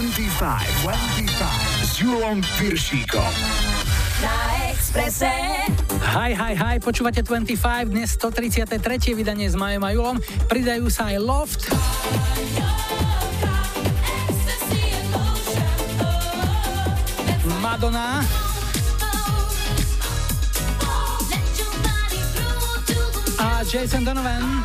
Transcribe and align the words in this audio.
25, 0.00 0.32
25 0.80 1.84
s 1.84 2.00
Julom 2.00 2.40
Piršíkom. 2.56 3.32
Na 4.24 4.32
Expresse. 4.72 5.28
Hi, 6.16 6.32
hi, 6.32 6.56
hi, 6.56 6.80
počúvate 6.80 7.20
25, 7.20 7.92
dnes 7.92 8.16
133. 8.16 8.80
vydanie 9.12 9.44
s 9.44 9.52
Majom 9.52 9.84
a 9.84 9.92
Julom. 9.92 10.16
Pridajú 10.48 10.88
sa 10.88 11.12
aj 11.12 11.16
Loft. 11.20 11.62
Madonna. 17.60 18.24
A 23.36 23.60
Jason 23.68 24.08
Donovan. 24.08 24.64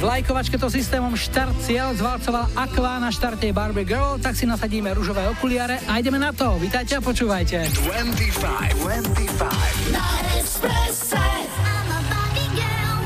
V 0.00 0.08
lajkovačke 0.08 0.56
to 0.56 0.72
systémom 0.72 1.12
štart 1.12 1.52
cieľ 1.60 1.92
zvalcoval 1.92 2.48
Aqua 2.56 2.96
na 2.96 3.12
štarte 3.12 3.52
Barbie 3.52 3.84
Girl, 3.84 4.16
tak 4.16 4.32
si 4.32 4.48
nasadíme 4.48 4.88
rúžové 4.96 5.28
okuliare 5.28 5.76
a 5.84 6.00
ideme 6.00 6.16
na 6.16 6.32
to. 6.32 6.56
Vítajte 6.56 6.96
a 6.96 7.04
počúvajte. 7.04 7.68
25, 7.84 8.80
25. 8.80 9.92
Na 9.92 10.00
Expresse. 10.40 11.20
I'm 11.20 11.92
a 11.92 12.00
Barbie 12.08 12.48
girl 12.56 12.96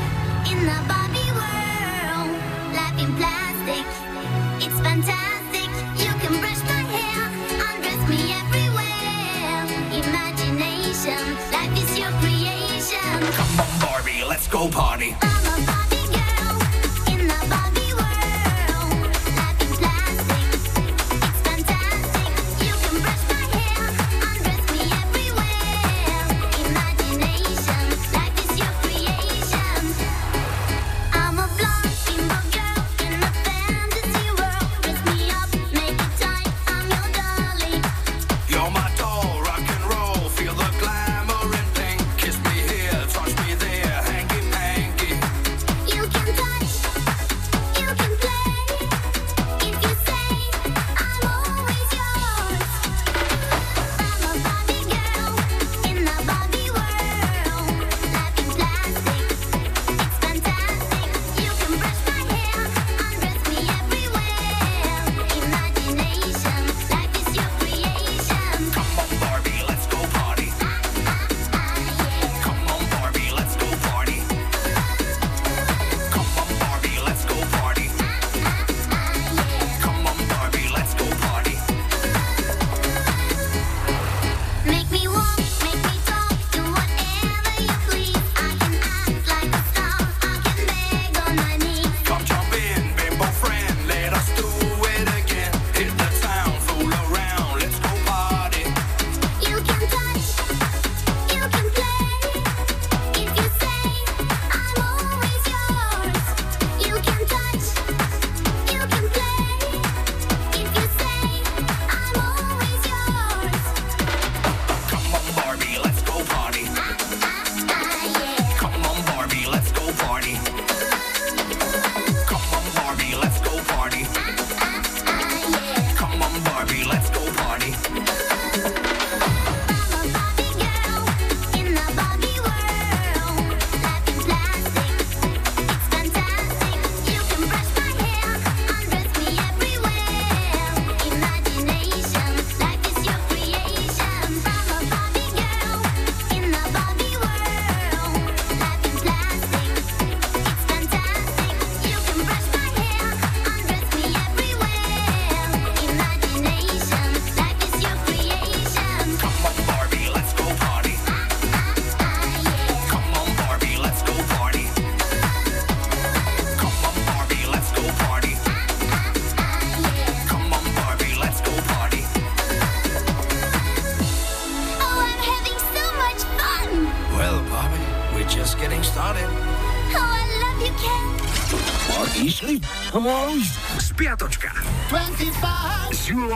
in 0.47 0.59
the 0.63 0.79
Barbie. 0.87 1.31
Life 2.71 2.95
in 2.95 3.11
plastic, 3.19 3.83
it's 4.63 4.79
fantastic. 4.79 5.67
You 5.99 6.15
can 6.23 6.39
brush 6.39 6.63
my 6.63 6.79
hair, 6.95 7.21
undress 7.59 8.01
me 8.07 8.39
everywhere. 8.39 9.67
Imagination, 9.99 11.19
life 11.51 11.75
is 11.75 11.91
your 11.99 12.15
creation. 12.23 13.19
Come 13.35 13.59
on, 13.59 13.71
Barbie, 13.83 14.23
let's 14.23 14.47
go 14.47 14.71
party. 14.71 15.11
I'm 15.19 15.43
a 15.43 15.55
Barbie 15.67 15.94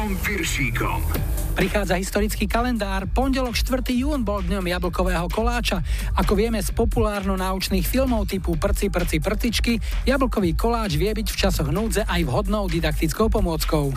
25 0.10 0.18
s 0.18 0.18
Julom 0.18 0.26
Piršíkom. 0.26 1.00
Prichádza 1.54 1.94
historický 2.00 2.50
kalendár. 2.50 3.06
Pondelok 3.06 3.54
4. 3.54 3.94
jún 3.94 4.26
bol 4.26 4.42
dňom 4.42 4.66
jablkového 4.66 5.30
koláča. 5.30 5.86
Ako 6.18 6.34
vieme 6.34 6.58
z 6.66 6.74
populárno-náučných 6.74 7.86
filmov 7.86 8.26
typu 8.26 8.58
Prci, 8.58 8.90
prci, 8.90 9.22
prcičky, 9.22 9.78
jablkový 10.10 10.58
koláč 10.58 10.98
vie 10.98 11.14
byť 11.14 11.28
v 11.30 11.38
časoch 11.38 11.70
núdze 11.70 12.10
aj 12.10 12.26
vhodnou 12.26 12.66
didaktickou 12.66 13.30
pomôckou. 13.30 13.94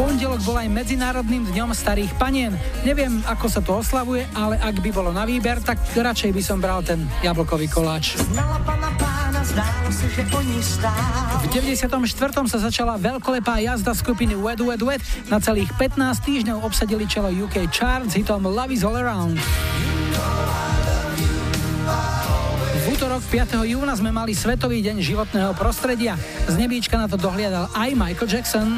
Pondelok 0.00 0.40
bol 0.48 0.56
aj 0.56 0.72
Medzinárodným 0.72 1.52
dňom 1.52 1.76
starých 1.76 2.16
panien. 2.16 2.56
Neviem, 2.88 3.20
ako 3.28 3.46
sa 3.52 3.60
to 3.60 3.76
oslavuje, 3.76 4.24
ale 4.32 4.56
ak 4.56 4.80
by 4.80 4.88
bolo 4.88 5.12
na 5.12 5.28
výber, 5.28 5.60
tak 5.60 5.76
radšej 5.92 6.32
by 6.32 6.40
som 6.40 6.56
bral 6.56 6.80
ten 6.80 7.04
jablkový 7.20 7.68
koláč. 7.68 8.16
V 9.40 9.56
94. 11.48 11.96
sa 12.44 12.58
začala 12.60 13.00
veľkolepá 13.00 13.56
jazda 13.64 13.96
skupiny 13.96 14.36
Wet 14.36 14.60
Wet 14.60 14.84
Wet. 14.84 15.00
Na 15.32 15.40
celých 15.40 15.72
15 15.80 15.96
týždňov 16.20 16.60
obsadili 16.60 17.08
čelo 17.08 17.32
UK 17.32 17.64
Charts 17.72 18.20
hitom 18.20 18.44
Love 18.44 18.76
is 18.76 18.84
All 18.84 18.92
Around. 18.92 19.40
V 22.84 22.86
útorok 22.92 23.24
5. 23.32 23.64
júna 23.64 23.96
sme 23.96 24.12
mali 24.12 24.36
Svetový 24.36 24.84
deň 24.84 25.00
životného 25.00 25.56
prostredia. 25.56 26.20
Z 26.44 26.60
nebíčka 26.60 27.00
na 27.00 27.08
to 27.08 27.16
dohliadal 27.16 27.72
aj 27.72 27.96
Michael 27.96 28.28
Jackson. 28.28 28.76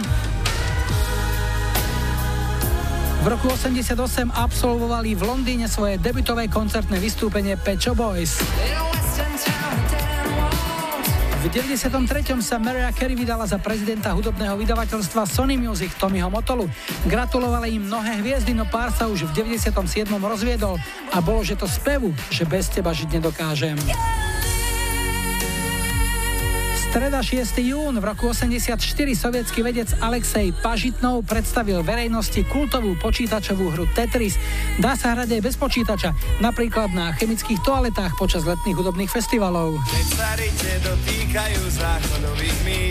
V 3.23 3.26
roku 3.26 3.50
88 3.50 3.99
absolvovali 4.31 5.19
v 5.19 5.23
Londýne 5.26 5.67
svoje 5.67 5.99
debutové 5.99 6.47
koncertné 6.47 7.03
vystúpenie 7.03 7.58
Pet 7.58 7.82
Shop 7.82 7.99
Boys. 7.99 8.38
V 11.43 11.50
93. 11.50 12.39
sa 12.39 12.55
Mariah 12.62 12.94
Carey 12.94 13.19
vydala 13.19 13.43
za 13.50 13.59
prezidenta 13.59 14.15
hudobného 14.15 14.55
vydavateľstva 14.62 15.27
Sony 15.27 15.59
Music 15.59 15.91
Tommyho 15.99 16.31
Motolu. 16.31 16.71
Gratulovali 17.11 17.83
im 17.83 17.91
mnohé 17.91 18.23
hviezdy, 18.23 18.55
no 18.55 18.62
pár 18.62 18.94
sa 18.94 19.11
už 19.11 19.27
v 19.35 19.50
97. 19.50 20.06
rozviedol 20.23 20.79
a 21.11 21.19
bolo, 21.19 21.43
že 21.43 21.59
to 21.59 21.67
spevu, 21.67 22.15
že 22.31 22.47
bez 22.47 22.71
teba 22.71 22.94
žiť 22.94 23.19
nedokážem. 23.19 23.75
Streda 26.93 27.25
6. 27.25 27.56
jún 27.73 27.97
v 27.97 28.05
roku 28.05 28.29
84 28.29 28.77
sovietský 29.17 29.65
vedec 29.65 29.97
Alexej 29.97 30.53
Pažitnov 30.61 31.25
predstavil 31.25 31.81
verejnosti 31.81 32.44
kultovú 32.53 33.00
počítačovú 33.00 33.73
hru 33.73 33.89
Tetris. 33.97 34.37
Dá 34.77 34.93
sa 34.93 35.17
hrať 35.17 35.41
aj 35.41 35.41
bez 35.41 35.56
počítača, 35.56 36.12
napríklad 36.44 36.93
na 36.93 37.17
chemických 37.17 37.65
toaletách 37.65 38.12
počas 38.21 38.44
letných 38.44 38.77
hudobných 38.77 39.09
festivalov. 39.09 39.81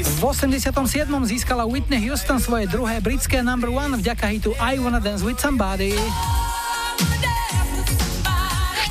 V 0.01 0.21
87. 0.25 0.65
získala 1.29 1.69
Whitney 1.69 2.01
Houston 2.09 2.41
svoje 2.41 2.65
druhé 2.73 3.05
britské 3.05 3.45
number 3.45 3.69
one 3.69 4.01
vďaka 4.01 4.25
hitu 4.33 4.49
I 4.57 4.81
Wanna 4.81 4.97
Dance 4.97 5.21
With 5.21 5.37
Somebody 5.37 5.93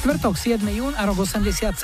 štvrtok 0.00 0.32
7. 0.32 0.64
jún 0.64 0.96
a 0.96 1.04
rok 1.04 1.28
87. 1.28 1.76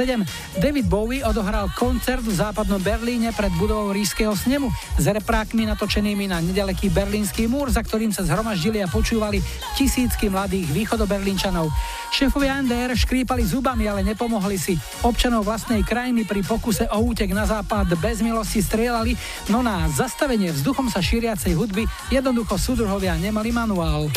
David 0.56 0.88
Bowie 0.88 1.20
odohral 1.20 1.68
koncert 1.76 2.24
v 2.24 2.32
západnom 2.32 2.80
Berlíne 2.80 3.28
pred 3.36 3.52
budovou 3.60 3.92
rískeho 3.92 4.32
snemu 4.32 4.72
s 4.96 5.04
reprákmi 5.04 5.68
natočenými 5.68 6.24
na 6.24 6.40
nedaleký 6.40 6.88
berlínsky 6.88 7.44
múr, 7.44 7.68
za 7.68 7.84
ktorým 7.84 8.16
sa 8.16 8.24
zhromaždili 8.24 8.80
a 8.80 8.88
počúvali 8.88 9.44
tisícky 9.76 10.32
mladých 10.32 10.64
východoberlínčanov. 10.72 11.68
Šéfovia 12.08 12.56
NDR 12.64 12.96
škrípali 12.96 13.44
zubami, 13.44 13.84
ale 13.84 14.00
nepomohli 14.00 14.56
si. 14.56 14.80
Občanov 15.04 15.44
vlastnej 15.44 15.84
krajiny 15.84 16.24
pri 16.24 16.40
pokuse 16.40 16.88
o 16.88 17.04
útek 17.04 17.36
na 17.36 17.44
západ 17.44 18.00
bez 18.00 18.24
milosti 18.24 18.64
strieľali, 18.64 19.12
no 19.52 19.60
na 19.60 19.92
zastavenie 19.92 20.56
vzduchom 20.56 20.88
sa 20.88 21.04
šíriacej 21.04 21.52
hudby 21.52 21.84
jednoducho 22.08 22.56
súdruhovia 22.56 23.12
nemali 23.20 23.52
manuál. 23.52 24.08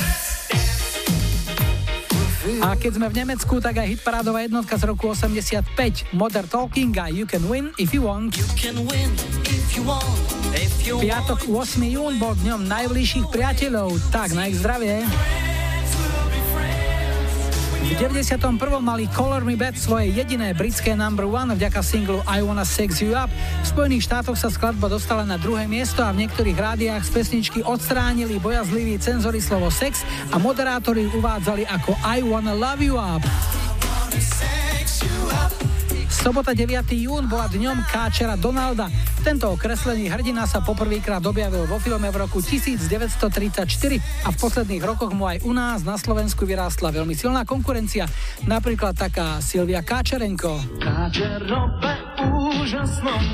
A 2.58 2.74
keď 2.74 2.98
sme 2.98 3.08
v 3.14 3.16
Nemecku, 3.22 3.62
tak 3.62 3.78
aj 3.78 3.88
hitparádová 3.94 4.42
jednotka 4.42 4.74
z 4.74 4.90
roku 4.90 5.14
85 5.14 5.70
Modern 6.18 6.50
Talking 6.50 6.90
a 6.98 7.06
You 7.14 7.30
Can 7.30 7.46
Win 7.46 7.70
If 7.78 7.94
You 7.94 8.10
Want. 8.10 8.34
Piatok 10.90 11.40
8. 11.46 11.94
jún 11.94 12.18
bol 12.18 12.34
dňom 12.42 12.66
najbližších 12.66 13.30
priateľov, 13.30 14.02
tak 14.10 14.34
na 14.34 14.50
ich 14.50 14.58
zdravie. 14.58 15.06
V 17.90 17.98
91. 17.98 18.54
mali 18.86 19.10
Color 19.10 19.42
Me 19.42 19.58
Bad 19.58 19.74
svoje 19.74 20.14
jediné 20.14 20.54
britské 20.54 20.94
number 20.94 21.26
one 21.26 21.58
vďaka 21.58 21.82
singlu 21.82 22.22
I 22.30 22.46
Wanna 22.46 22.62
Sex 22.62 23.02
You 23.02 23.18
Up. 23.18 23.34
V 23.34 23.66
Spojených 23.66 24.06
štátoch 24.06 24.38
sa 24.38 24.54
skladba 24.54 24.94
dostala 24.94 25.26
na 25.26 25.42
druhé 25.42 25.66
miesto 25.66 26.06
a 26.06 26.14
v 26.14 26.22
niektorých 26.22 26.54
rádiách 26.54 27.02
z 27.02 27.10
pesničky 27.10 27.60
odstránili 27.66 28.38
bojazliví 28.38 29.02
cenzory 29.02 29.42
slovo 29.42 29.74
sex 29.74 30.06
a 30.30 30.38
moderátori 30.38 31.10
uvádzali 31.10 31.66
ako 31.66 31.98
I 32.06 32.22
Wanna 32.22 32.54
Love 32.54 32.86
You 32.86 33.02
Up. 33.02 33.26
Sobota 36.10 36.58
9. 36.58 36.90
jún 37.06 37.30
bola 37.30 37.46
dňom 37.46 37.86
káčera 37.86 38.34
Donalda. 38.34 38.90
Tento 39.22 39.46
okreslený 39.54 40.10
hrdina 40.10 40.50
sa 40.50 40.58
poprvýkrát 40.58 41.22
objavil 41.22 41.70
vo 41.70 41.78
filme 41.78 42.10
v 42.10 42.18
roku 42.18 42.42
1934 42.42 43.62
a 44.26 44.30
v 44.34 44.38
posledných 44.42 44.82
rokoch 44.82 45.14
mu 45.14 45.30
aj 45.30 45.46
u 45.46 45.54
nás 45.54 45.86
na 45.86 46.02
Slovensku 46.02 46.50
vyrástla 46.50 46.90
veľmi 46.90 47.14
silná 47.14 47.46
konkurencia. 47.46 48.10
Napríklad 48.50 48.98
taká 48.98 49.38
Silvia 49.38 49.86
Káčerenko. 49.86 50.82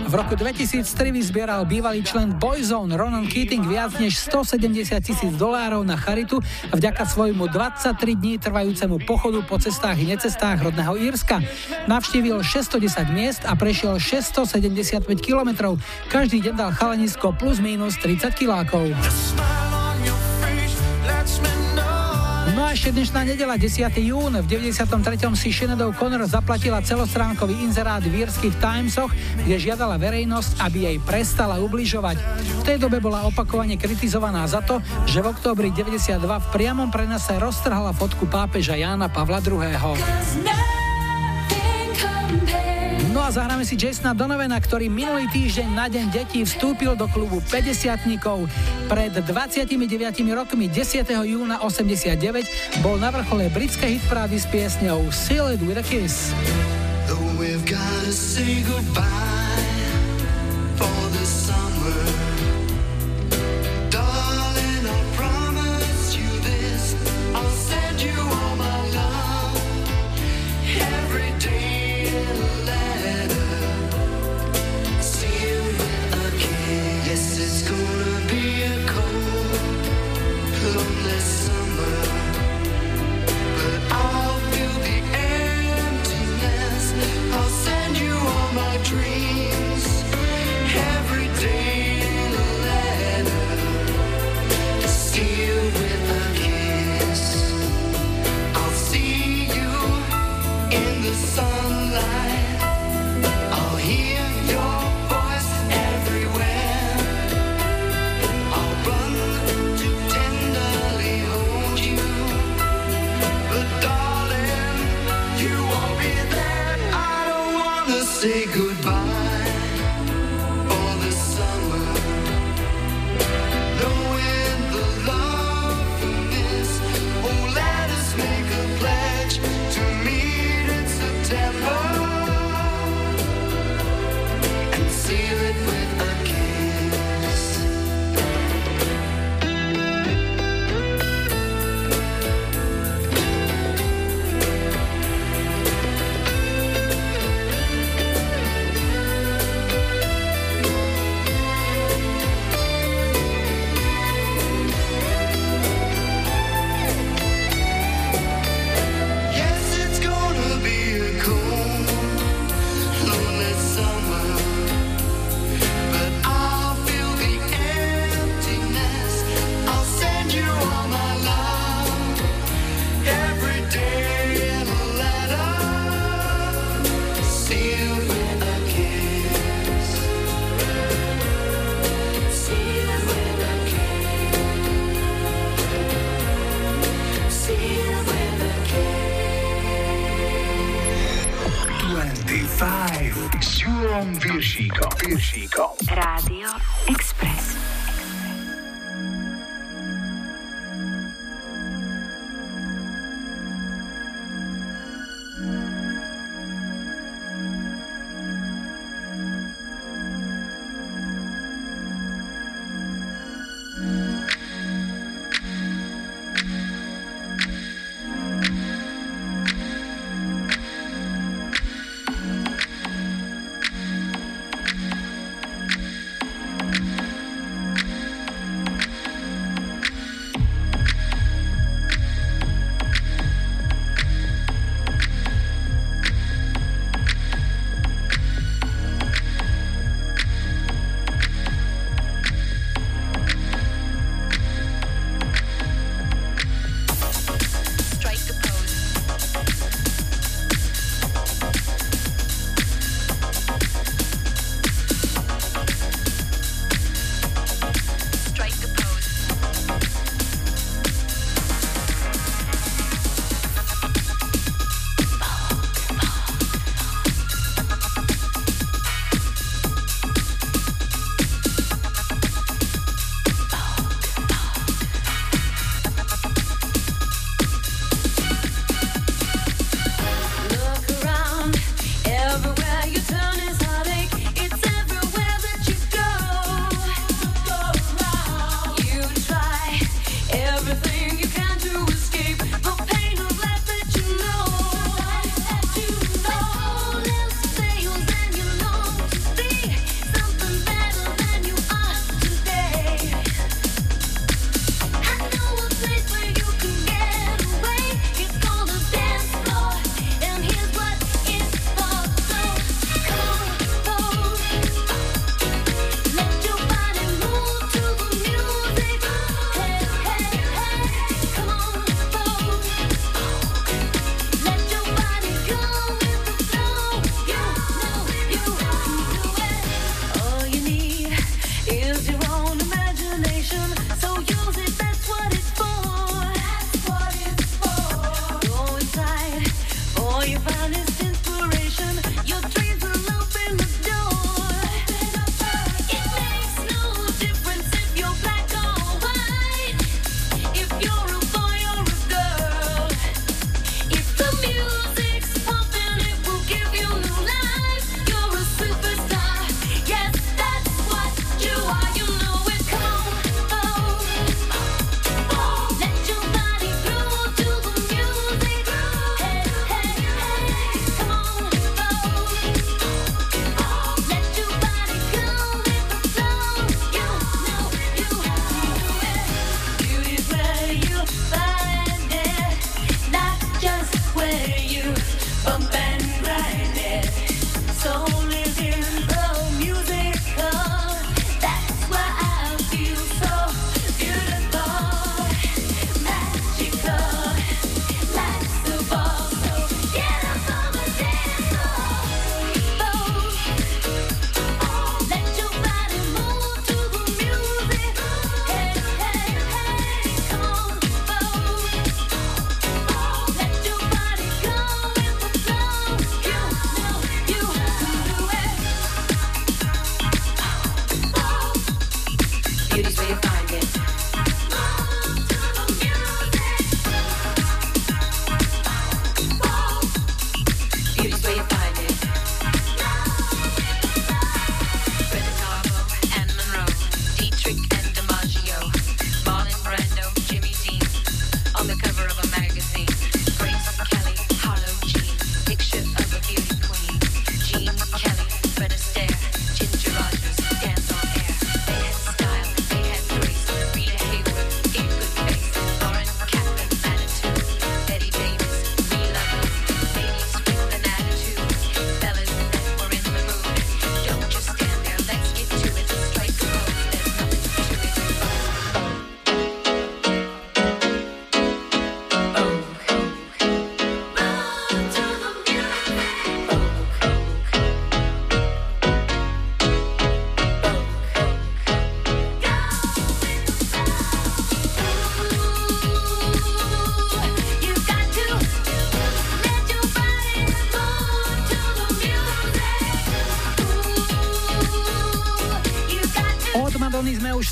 V 0.06 0.14
roku 0.14 0.34
2003 0.36 1.16
vyzbieral 1.16 1.64
bývalý 1.64 2.04
člen 2.04 2.36
Boyzone 2.36 2.94
Ronan 3.00 3.32
Keating 3.32 3.64
viac 3.64 3.96
než 4.04 4.20
170 4.28 5.00
tisíc 5.00 5.34
dolárov 5.40 5.88
na 5.88 5.96
charitu 5.96 6.44
vďaka 6.76 7.08
svojmu 7.08 7.48
23 7.48 8.20
dní 8.20 8.36
trvajúcemu 8.36 9.00
pochodu 9.08 9.40
po 9.48 9.56
cestách 9.62 9.96
i 10.02 10.12
necestách 10.12 10.60
rodného 10.60 11.00
Írska. 11.00 11.40
Navštívil 11.88 12.42
610 12.66 13.14
miest 13.14 13.42
a 13.46 13.54
prešiel 13.54 14.02
675 14.02 15.06
kilometrov. 15.22 15.78
Každý 16.10 16.42
deň 16.50 16.54
dal 16.58 16.72
chalanisko 16.74 17.38
plus 17.38 17.62
minus 17.62 17.94
30 18.02 18.34
kilákov. 18.34 18.90
No 22.56 22.62
a 22.64 22.72
ešte 22.72 22.90
dnešná 22.90 23.22
nedela 23.28 23.60
10. 23.60 23.86
jún. 24.02 24.34
V 24.34 24.48
93. 24.48 24.88
si 25.38 25.52
Shenedov 25.54 25.94
Connor 26.00 26.26
zaplatila 26.26 26.82
celostránkový 26.82 27.54
inzerát 27.62 28.02
v 28.02 28.26
írskych 28.26 28.58
Timesoch, 28.58 29.12
kde 29.46 29.56
žiadala 29.60 30.00
verejnosť, 30.02 30.64
aby 30.64 30.90
jej 30.90 30.98
prestala 31.04 31.60
ubližovať. 31.62 32.18
V 32.64 32.66
tej 32.66 32.78
dobe 32.82 32.98
bola 33.04 33.28
opakovane 33.28 33.78
kritizovaná 33.78 34.48
za 34.50 34.64
to, 34.66 34.82
že 35.06 35.22
v 35.22 35.36
októbri 35.36 35.70
92 35.70 36.18
v 36.24 36.48
priamom 36.50 36.90
prenase 36.90 37.36
roztrhala 37.38 37.94
fotku 37.94 38.26
pápeža 38.26 38.74
Jána 38.80 39.12
Pavla 39.12 39.44
II. 39.44 40.85
No 43.16 43.24
a 43.24 43.32
zahráme 43.32 43.64
si 43.64 43.80
Jasona 43.80 44.12
Donovena, 44.12 44.60
ktorý 44.60 44.92
minulý 44.92 45.32
týždeň 45.32 45.68
na 45.72 45.88
Deň 45.88 46.12
detí 46.12 46.44
vstúpil 46.44 47.00
do 47.00 47.08
klubu 47.08 47.40
50 47.48 47.96
Pred 48.92 49.14
29 49.24 49.72
rokmi 50.36 50.68
10. 50.68 51.08
júna 51.24 51.64
89 51.64 52.84
bol 52.84 53.00
na 53.00 53.16
vrchole 53.16 53.48
britskej 53.56 54.04
hitparády 54.04 54.36
s 54.36 54.46
piesňou 54.52 55.08
Seal 55.16 55.56
It 55.56 55.64
With 55.64 55.80
a 55.80 55.86
Kiss. 55.88 56.36
Though 57.08 57.40
we've 57.40 57.64
gotta 57.64 58.12
say 58.12 58.60
goodbye 58.68 59.08
for 60.76 61.00
the 61.16 61.24
summer. 61.24 62.25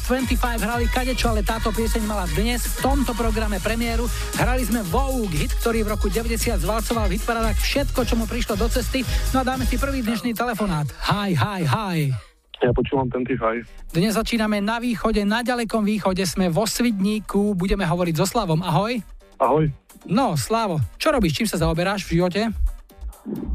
25 0.03 0.59
hrali 0.59 0.85
kadečo, 0.91 1.31
ale 1.31 1.47
táto 1.47 1.71
pieseň 1.71 2.03
mala 2.03 2.27
dnes 2.35 2.67
v 2.67 2.75
tomto 2.83 3.15
programe 3.15 3.63
premiéru. 3.63 4.03
Hrali 4.35 4.67
sme 4.67 4.83
Vogue, 4.91 5.31
hit, 5.31 5.55
ktorý 5.63 5.87
v 5.87 5.95
roku 5.95 6.11
90 6.11 6.59
zvalcoval 6.59 7.07
v 7.07 7.15
hitparadách 7.15 7.55
všetko, 7.55 8.03
čo 8.03 8.19
mu 8.19 8.27
prišlo 8.27 8.59
do 8.59 8.67
cesty. 8.67 9.07
No 9.31 9.41
a 9.41 9.47
dáme 9.47 9.63
si 9.63 9.79
prvý 9.79 10.03
dnešný 10.03 10.35
telefonát. 10.35 10.91
Hi, 11.07 11.31
hi, 11.31 11.63
hi. 11.63 12.11
Ja 12.59 12.75
počúvam 12.75 13.07
ten 13.07 13.23
haj. 13.23 13.63
Dnes 13.95 14.19
začíname 14.19 14.59
na 14.59 14.83
východe, 14.83 15.23
na 15.23 15.39
ďalekom 15.39 15.87
východe, 15.87 16.27
sme 16.27 16.51
vo 16.51 16.67
Svidníku, 16.67 17.55
budeme 17.55 17.87
hovoriť 17.87 18.15
so 18.19 18.27
Slavom. 18.27 18.59
Ahoj. 18.59 18.99
Ahoj. 19.39 19.71
No, 20.03 20.35
Slavo, 20.35 20.83
čo 20.99 21.15
robíš, 21.15 21.39
čím 21.39 21.47
sa 21.47 21.55
zaoberáš 21.55 22.03
v 22.03 22.19
živote? 22.19 22.51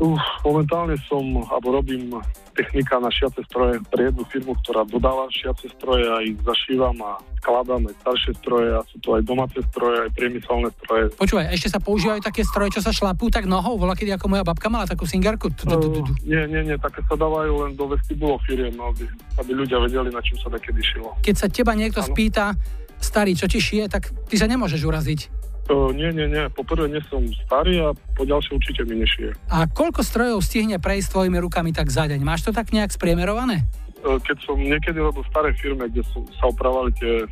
Uf, 0.00 0.20
momentálne 0.48 0.96
som, 1.04 1.20
alebo 1.44 1.76
robím 1.76 2.16
technika 2.58 2.98
na 2.98 3.06
šiace 3.14 3.46
stroje 3.46 3.78
pre 3.86 4.10
jednu 4.10 4.26
firmu, 4.26 4.58
ktorá 4.66 4.82
dodáva 4.82 5.30
šiace 5.30 5.70
stroje 5.78 6.10
a 6.10 6.18
ich 6.26 6.34
zašívam 6.42 6.98
a 6.98 7.22
skladám 7.38 7.86
aj 7.86 7.94
staršie 8.02 8.32
stroje 8.42 8.70
a 8.74 8.82
sú 8.90 8.98
to 8.98 9.14
aj 9.14 9.22
domáce 9.22 9.58
stroje, 9.70 9.96
aj 10.02 10.10
priemyselné 10.18 10.68
stroje. 10.82 11.04
Počúvaj, 11.14 11.54
ešte 11.54 11.68
sa 11.70 11.78
používajú 11.78 12.18
také 12.18 12.42
stroje, 12.42 12.74
čo 12.74 12.82
sa 12.82 12.90
šlapú 12.90 13.30
tak 13.30 13.46
nohou, 13.46 13.78
vola 13.78 13.94
kedy 13.94 14.18
ako 14.18 14.26
moja 14.26 14.42
babka 14.42 14.66
mala 14.66 14.90
takú 14.90 15.06
singarku. 15.06 15.54
Uh, 15.62 16.02
nie, 16.26 16.42
nie, 16.50 16.62
nie, 16.66 16.76
také 16.82 17.06
sa 17.06 17.14
dávajú 17.14 17.52
len 17.62 17.78
do 17.78 17.86
vestibulov 17.94 18.42
firiem, 18.42 18.74
aby, 18.74 19.06
aby 19.38 19.50
ľudia 19.54 19.78
vedeli, 19.78 20.10
na 20.10 20.18
čím 20.18 20.42
sa 20.42 20.50
takedy 20.50 20.82
šilo. 20.82 21.14
Keď 21.22 21.34
sa 21.38 21.46
teba 21.46 21.78
niekto 21.78 22.02
spýta, 22.02 22.58
starý, 22.98 23.38
čo 23.38 23.46
ti 23.46 23.62
šije, 23.62 23.86
tak 23.86 24.10
ty 24.26 24.34
sa 24.34 24.50
nemôžeš 24.50 24.82
uraziť. 24.82 25.20
Uh, 25.68 25.92
nie, 25.92 26.08
nie, 26.16 26.25
nie, 26.32 26.48
poprvé 26.48 26.88
nie 26.88 27.04
som 27.12 27.20
starý 27.44 27.76
a 27.84 27.92
po 27.92 28.25
ďalšie 28.25 28.56
určite 28.56 28.88
mi 28.88 29.04
nešije. 29.04 29.37
A 29.52 29.68
koľko 29.68 30.00
strojov 30.00 30.40
stihne 30.40 30.80
prejsť 30.80 31.12
tvojimi 31.12 31.37
rukami 31.44 31.76
tak 31.76 31.92
za 31.92 32.08
deň? 32.08 32.25
Máš 32.25 32.48
to 32.48 32.56
tak 32.56 32.72
nejak 32.72 32.88
spriemerované? 32.88 33.68
Uh, 34.00 34.16
keď 34.16 34.48
som 34.48 34.56
niekedy 34.56 34.96
robil 34.96 35.20
v 35.20 35.28
starej 35.28 35.54
firme, 35.60 35.84
kde 35.92 36.00
som, 36.08 36.25
sa 36.40 36.48
opravovali 36.48 36.96
tie 36.96 37.28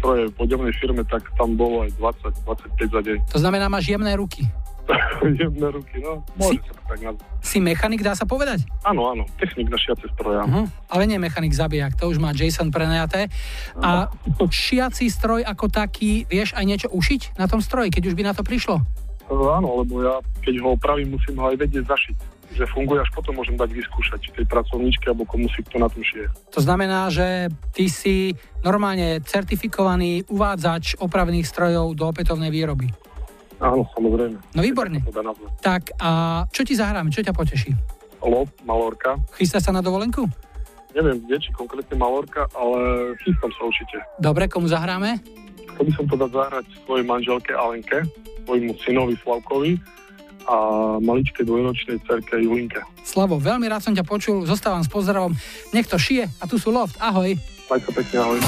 stroje 0.00 0.32
v 0.32 0.34
podobnej 0.36 0.72
firme, 0.80 1.04
tak 1.04 1.28
tam 1.36 1.60
bolo 1.60 1.84
aj 1.84 1.92
20-25 2.48 2.96
za 2.96 3.00
deň. 3.04 3.18
To 3.36 3.38
znamená, 3.44 3.68
máš 3.68 3.92
jemné 3.92 4.16
ruky. 4.16 4.48
Jemné 5.40 5.68
ruky, 5.72 5.96
no, 6.00 6.20
môže 6.36 6.60
sa 6.60 6.72
to 6.76 6.82
tak 6.84 7.00
nazvať. 7.00 7.24
Si 7.40 7.58
mechanik, 7.60 8.04
dá 8.04 8.12
sa 8.12 8.28
povedať? 8.28 8.68
Áno, 8.84 9.08
áno, 9.08 9.24
technik 9.40 9.72
na 9.72 9.80
šiace 9.80 10.06
stroje. 10.12 10.44
áno. 10.44 10.48
Uh-huh. 10.48 10.66
Ale 10.92 11.08
nie 11.08 11.16
mechanik 11.16 11.56
zabijak, 11.56 11.96
to 11.96 12.08
už 12.12 12.20
má 12.20 12.36
Jason 12.36 12.68
prenajaté. 12.68 13.32
A 13.80 14.12
šiací 14.52 15.08
stroj 15.08 15.40
ako 15.40 15.72
taký, 15.72 16.28
vieš 16.28 16.52
aj 16.52 16.64
niečo 16.68 16.88
ušiť 16.92 17.40
na 17.40 17.48
tom 17.48 17.64
stroji, 17.64 17.88
keď 17.88 18.12
už 18.12 18.14
by 18.16 18.22
na 18.28 18.36
to 18.36 18.44
prišlo? 18.44 18.84
Uh, 19.32 19.56
áno, 19.56 19.80
lebo 19.80 20.04
ja, 20.04 20.20
keď 20.44 20.60
ho 20.60 20.76
opravím, 20.76 21.16
musím 21.16 21.40
ho 21.40 21.48
aj 21.48 21.56
vedieť 21.56 21.88
zašiť. 21.88 22.16
Že 22.54 22.70
funguje, 22.70 23.02
až 23.02 23.10
potom 23.10 23.34
môžem 23.34 23.56
dať 23.56 23.72
vyskúšať 23.72 24.30
tej 24.36 24.46
pracovníčke 24.46 25.10
alebo 25.10 25.24
komu 25.24 25.48
si 25.50 25.64
kto 25.64 25.80
na 25.80 25.88
tom 25.88 26.04
šije. 26.04 26.28
To 26.54 26.60
znamená, 26.60 27.08
že 27.08 27.50
ty 27.72 27.88
si 27.88 28.36
normálne 28.60 29.18
certifikovaný 29.24 30.28
uvádzač 30.28 31.00
opravných 31.00 31.48
strojov 31.48 31.96
do 31.96 32.04
opätovnej 32.04 32.52
výroby. 32.52 32.92
Áno, 33.64 33.88
samozrejme. 33.96 34.36
No 34.52 34.60
výborne. 34.60 35.00
Tak 35.64 35.96
a 35.96 36.44
čo 36.52 36.60
ti 36.68 36.76
zahráme, 36.76 37.08
čo 37.08 37.24
ťa 37.24 37.32
poteší? 37.32 37.72
Lob, 38.20 38.52
Malorka. 38.64 39.16
Chystá 39.40 39.60
sa 39.60 39.72
na 39.72 39.80
dovolenku? 39.80 40.28
Neviem, 40.92 41.24
kde, 41.24 41.36
či 41.40 41.50
konkrétne 41.56 41.96
Malorka, 41.96 42.44
ale 42.52 43.12
chystám 43.24 43.50
sa 43.56 43.62
určite. 43.66 43.96
Dobre, 44.20 44.46
komu 44.46 44.68
zahráme? 44.68 45.18
Chcel 45.74 45.84
by 45.90 45.92
som 45.96 46.04
to 46.06 46.14
dať 46.20 46.30
zahrať 46.30 46.66
svojej 46.86 47.04
manželke 47.08 47.52
Alenke, 47.56 47.98
svojmu 48.46 48.72
synovi 48.84 49.18
Slavkovi 49.18 49.72
a 50.44 50.56
maličkej 51.00 51.48
dvojročnej 51.48 51.98
cerke 52.04 52.36
Julinke. 52.38 52.84
Slavo, 53.02 53.40
veľmi 53.40 53.66
rád 53.66 53.80
som 53.80 53.96
ťa 53.96 54.04
počul, 54.04 54.44
zostávam 54.44 54.84
s 54.84 54.92
pozdravom. 54.92 55.32
Nech 55.72 55.88
to 55.88 55.96
šije 55.98 56.28
a 56.28 56.44
tu 56.44 56.60
sú 56.60 56.70
Loft, 56.70 57.00
ahoj. 57.00 57.32
Maj 57.66 57.80
sa 57.80 57.90
pekne, 57.96 58.16
ahoj. 58.20 58.38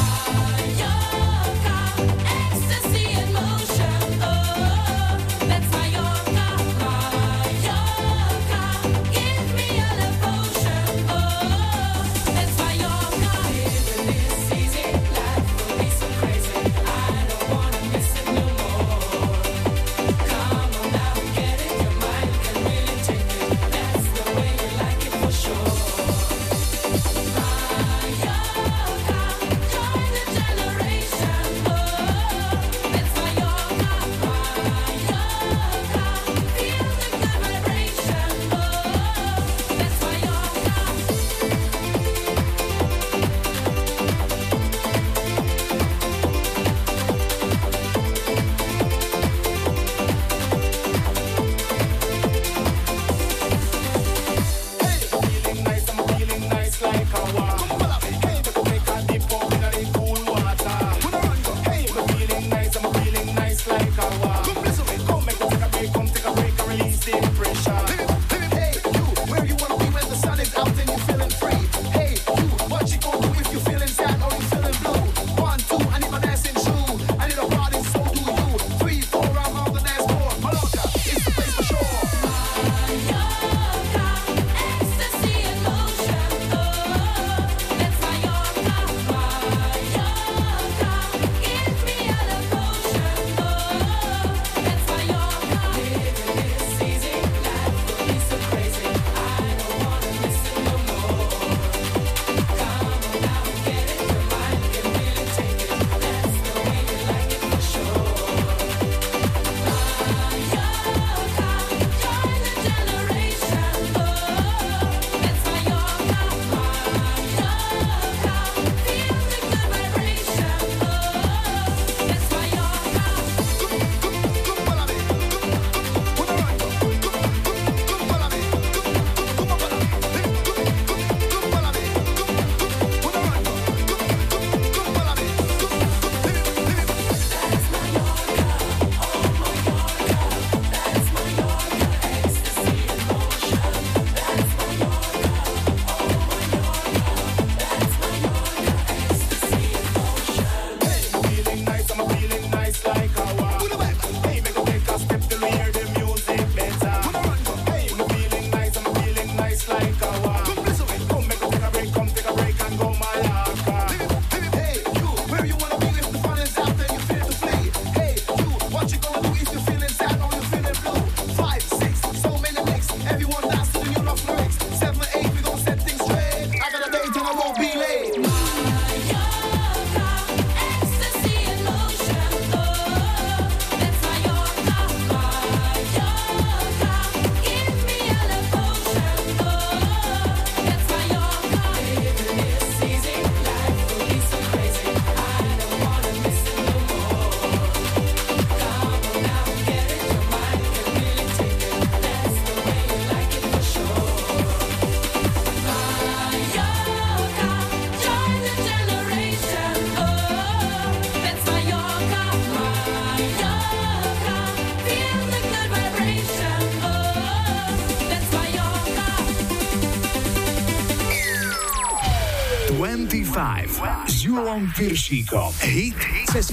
Piršíkom. 224.76 225.56
Hit 225.64 225.96
cez. 226.28 226.52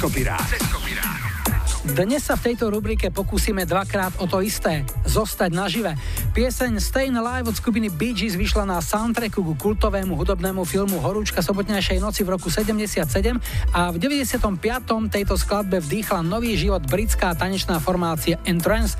Dnes 1.83 2.23
sa 2.23 2.39
v 2.39 2.55
tejto 2.55 2.71
rubrike 2.71 3.11
pokúsime 3.11 3.67
dvakrát 3.67 4.15
o 4.23 4.31
to 4.31 4.39
isté, 4.39 4.87
zostať 5.03 5.51
nažive. 5.51 5.91
Pieseň 6.33 6.81
Stayin' 6.81 7.13
Alive 7.13 7.53
od 7.53 7.61
skupiny 7.61 7.93
Bee 7.93 8.09
Gees 8.09 8.33
vyšla 8.33 8.65
na 8.65 8.81
soundtracku 8.81 9.45
ku 9.45 9.53
kultovému 9.53 10.17
hudobnému 10.17 10.65
filmu 10.65 10.97
Horúčka 10.97 11.45
sobotnejšej 11.45 12.01
noci 12.01 12.25
v 12.25 12.33
roku 12.33 12.49
77 12.49 13.05
a 13.69 13.93
v 13.93 14.01
95. 14.01 14.41
tejto 15.13 15.37
skladbe 15.37 15.77
vdýchla 15.77 16.25
nový 16.25 16.57
život 16.57 16.81
britská 16.89 17.37
tanečná 17.37 17.77
formácia 17.77 18.41
Entrance. 18.49 18.97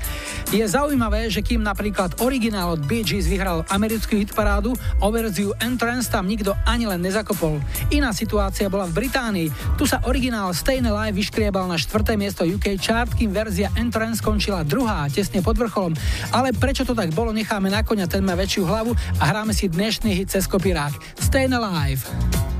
Je 0.54 0.62
zaujímavé, 0.62 1.26
že 1.26 1.42
kým 1.42 1.58
napríklad 1.58 2.22
originál 2.22 2.78
od 2.78 2.86
Bee 2.86 3.02
Gees 3.02 3.26
vyhral 3.26 3.66
americkú 3.66 4.14
hitparádu, 4.14 4.78
o 5.02 5.08
verziu 5.10 5.58
Entrance 5.58 6.06
tam 6.06 6.30
nikto 6.30 6.54
ani 6.70 6.86
len 6.86 7.02
nezakopol. 7.02 7.58
Iná 7.90 8.14
situácia 8.14 8.70
bola 8.70 8.86
v 8.86 9.02
Británii. 9.02 9.74
Tu 9.74 9.90
sa 9.90 9.98
originál 10.06 10.54
Stayin' 10.54 10.86
Alive 10.86 11.18
vyškriebal 11.18 11.66
na 11.66 11.82
4. 11.82 12.14
miesto 12.14 12.46
UK 12.46 12.78
chart, 12.78 13.10
kým 13.18 13.34
verzia 13.34 13.74
Entrance 13.74 14.22
skončila 14.22 14.62
druhá, 14.62 15.10
tesne 15.10 15.42
pod 15.42 15.58
vrcholom. 15.58 15.98
Ale 16.30 16.54
prečo 16.54 16.86
to 16.86 16.94
tak 16.94 17.10
bolo, 17.10 17.23
necháme 17.32 17.70
na 17.70 17.86
konia, 17.86 18.10
ten 18.10 18.26
má 18.26 18.34
väčšiu 18.34 18.66
hlavu 18.66 18.92
a 19.20 19.24
hráme 19.24 19.54
si 19.54 19.70
dnešný 19.70 20.12
hit 20.12 20.34
cez 20.34 20.44
kopírák. 20.50 20.92
Stayin' 21.16 21.54
Alive. 21.54 22.53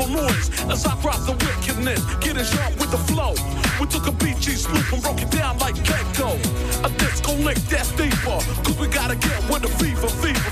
Noise 0.00 0.48
as 0.70 0.86
I 0.86 0.94
drop 1.00 1.20
the 1.26 1.32
wickedness, 1.32 2.00
getting 2.20 2.44
sharp 2.44 2.72
with 2.80 2.90
the 2.90 2.98
flow. 3.12 3.34
We 3.80 3.86
took 3.86 4.06
a 4.06 4.12
BG 4.12 4.56
swoop 4.56 4.92
and 4.92 5.02
broke 5.02 5.20
it 5.20 5.30
down 5.30 5.58
like 5.58 5.76
Gecko. 5.84 6.36
A 6.84 6.90
disco 6.98 7.32
lick 7.44 7.58
that's 7.68 7.92
deeper, 7.92 8.38
cause 8.64 8.78
we 8.78 8.88
gotta 8.88 9.16
get 9.16 9.38
with 9.50 9.62
the 9.62 9.68
fever, 9.68 10.08
fever. 10.08 10.51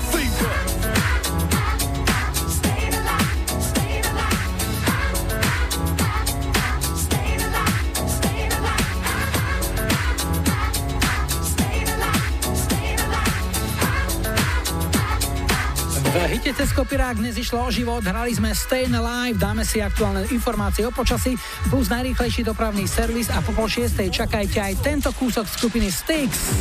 Hite 16.51 16.67
cez 16.67 16.75
kopirák 16.75 17.15
dnes 17.15 17.39
išlo 17.39 17.63
o 17.63 17.71
život, 17.71 18.03
hrali 18.03 18.35
sme 18.35 18.51
Stayin' 18.51 18.91
Alive, 18.91 19.39
dáme 19.39 19.63
si 19.63 19.79
aktuálne 19.79 20.27
informácie 20.35 20.83
o 20.83 20.91
počasí, 20.91 21.39
plus 21.71 21.87
najrýchlejší 21.87 22.43
dopravný 22.43 22.83
servis 22.91 23.31
a 23.31 23.39
po 23.39 23.55
pol 23.55 23.71
šiestej 23.71 24.11
čakajte 24.11 24.59
aj 24.59 24.73
tento 24.83 25.09
kúsok 25.15 25.47
skupiny 25.47 25.87
Styx. 25.87 26.51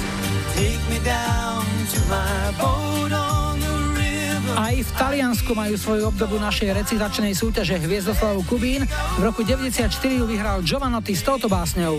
Aj 4.54 4.76
v 4.78 4.90
Taliansku 4.94 5.50
majú 5.58 5.74
svoju 5.74 6.06
obdobu 6.06 6.38
našej 6.38 6.70
recitačnej 6.70 7.34
súťaže 7.34 7.74
Hviezdoslavu 7.82 8.46
Kubín. 8.46 8.86
V 9.18 9.22
roku 9.26 9.42
94 9.42 9.90
ju 9.90 10.22
vyhral 10.22 10.62
Giovanotti 10.62 11.18
s 11.18 11.26
touto 11.26 11.50
básňou. 11.50 11.98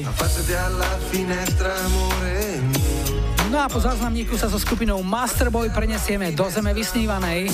No 3.51 3.59
a 3.59 3.67
po 3.67 3.83
záznamníku 3.83 4.39
sa 4.39 4.47
so 4.47 4.55
skupinou 4.55 5.03
Masterboy 5.03 5.67
prenesieme 5.75 6.31
do 6.31 6.47
zeme 6.47 6.71
vysnívanej. 6.71 7.51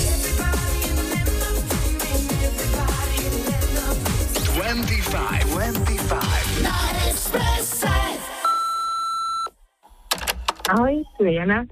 25, 4.54 5.58
25. 5.58 5.98
Ahoj, 10.70 11.02
tu 11.18 11.26
je 11.26 11.34
Jana, 11.34 11.66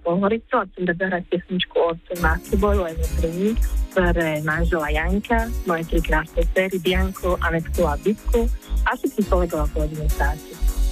Pohorico 0.00 0.62
a 0.62 0.64
chcem 0.72 0.88
dať 0.88 0.96
zahrať 0.96 1.28
pesničku 1.28 1.76
od 1.76 2.00
Masterboyu 2.24 2.88
aj 2.88 2.96
Motrní 2.96 3.52
pre 3.92 4.40
manžela 4.48 4.88
Janka, 4.88 5.44
moje 5.68 5.84
tri 5.92 6.00
krásne 6.00 6.40
dcery 6.56 6.80
Bianku, 6.80 7.36
Anetku 7.44 7.84
a 7.84 8.00
Bitku 8.00 8.48
a 8.88 8.96
všetkých 8.96 9.28
kolegov 9.28 9.68
a 9.68 9.68
kolegyne. 9.76 10.08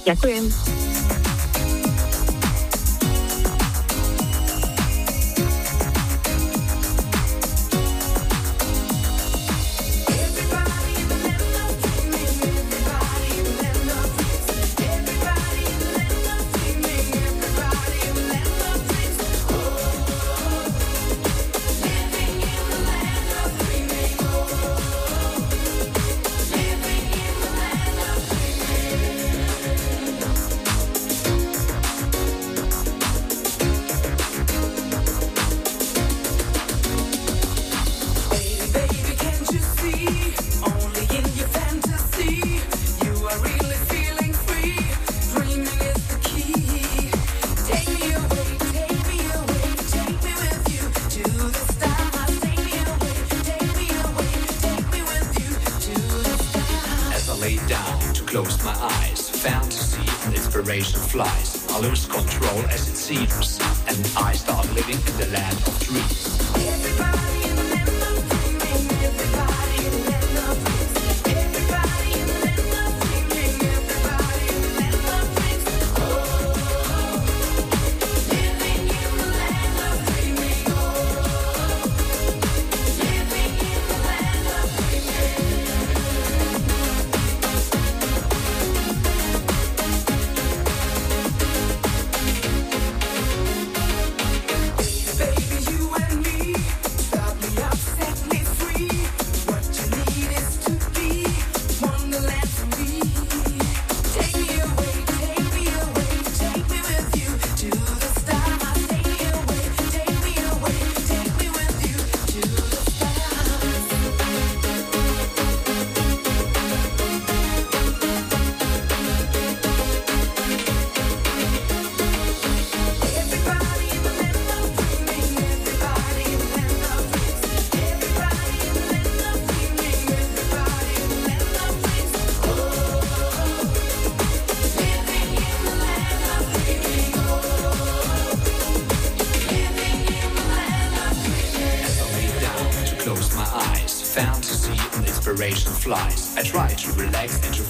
Ďakujem. 0.05 0.45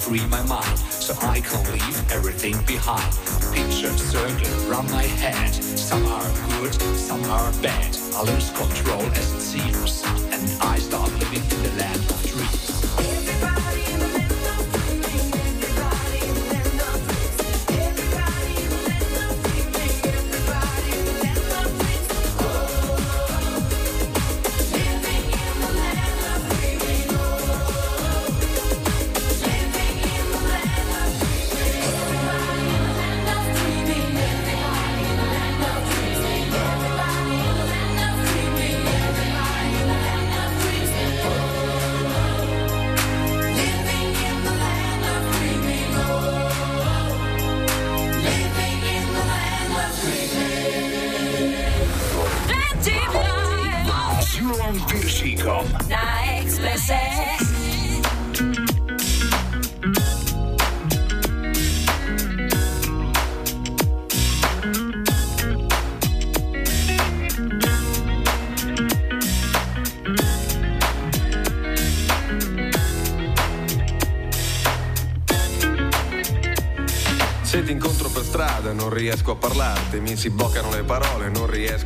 Free 0.08 0.26
my 0.28 0.42
mind, 0.44 0.78
so 0.78 1.12
I 1.20 1.40
can 1.40 1.62
leave 1.70 2.10
everything 2.10 2.56
behind. 2.66 3.12
Pictures 3.52 4.00
circle 4.02 4.70
around 4.70 4.90
my 4.90 5.02
head. 5.02 5.52
Some 5.54 6.06
are 6.06 6.24
good, 6.48 6.72
some 6.96 7.22
are 7.24 7.52
bad. 7.60 7.94
I 8.14 8.22
lose 8.22 8.50
control 8.52 9.02
as 9.02 9.34
it 9.34 9.40
seems, 9.40 9.97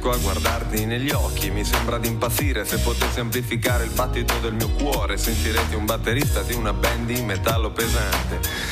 riesco 0.02 0.10
a 0.10 0.16
guardarti 0.16 0.84
negli 0.84 1.10
occhi, 1.10 1.50
mi 1.50 1.64
sembra 1.64 1.98
di 1.98 2.08
impazzire 2.08 2.64
se 2.64 2.78
potessi 2.78 3.20
amplificare 3.20 3.84
il 3.84 3.90
battito 3.90 4.34
del 4.40 4.54
mio 4.54 4.70
cuore, 4.70 5.16
sentirete 5.16 5.76
un 5.76 5.84
batterista 5.84 6.42
di 6.42 6.54
una 6.54 6.72
band 6.72 7.06
di 7.06 7.22
metallo 7.22 7.70
pesante. 7.70 8.71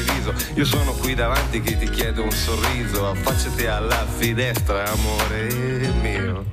Io 0.55 0.65
sono 0.65 0.91
qui 0.93 1.15
davanti 1.15 1.61
che 1.61 1.77
ti 1.77 1.89
chiedo 1.89 2.23
un 2.23 2.31
sorriso, 2.31 3.09
affacciati 3.09 3.65
alla 3.65 4.05
finestra, 4.05 4.83
amore 4.91 5.91
mio. 6.01 6.45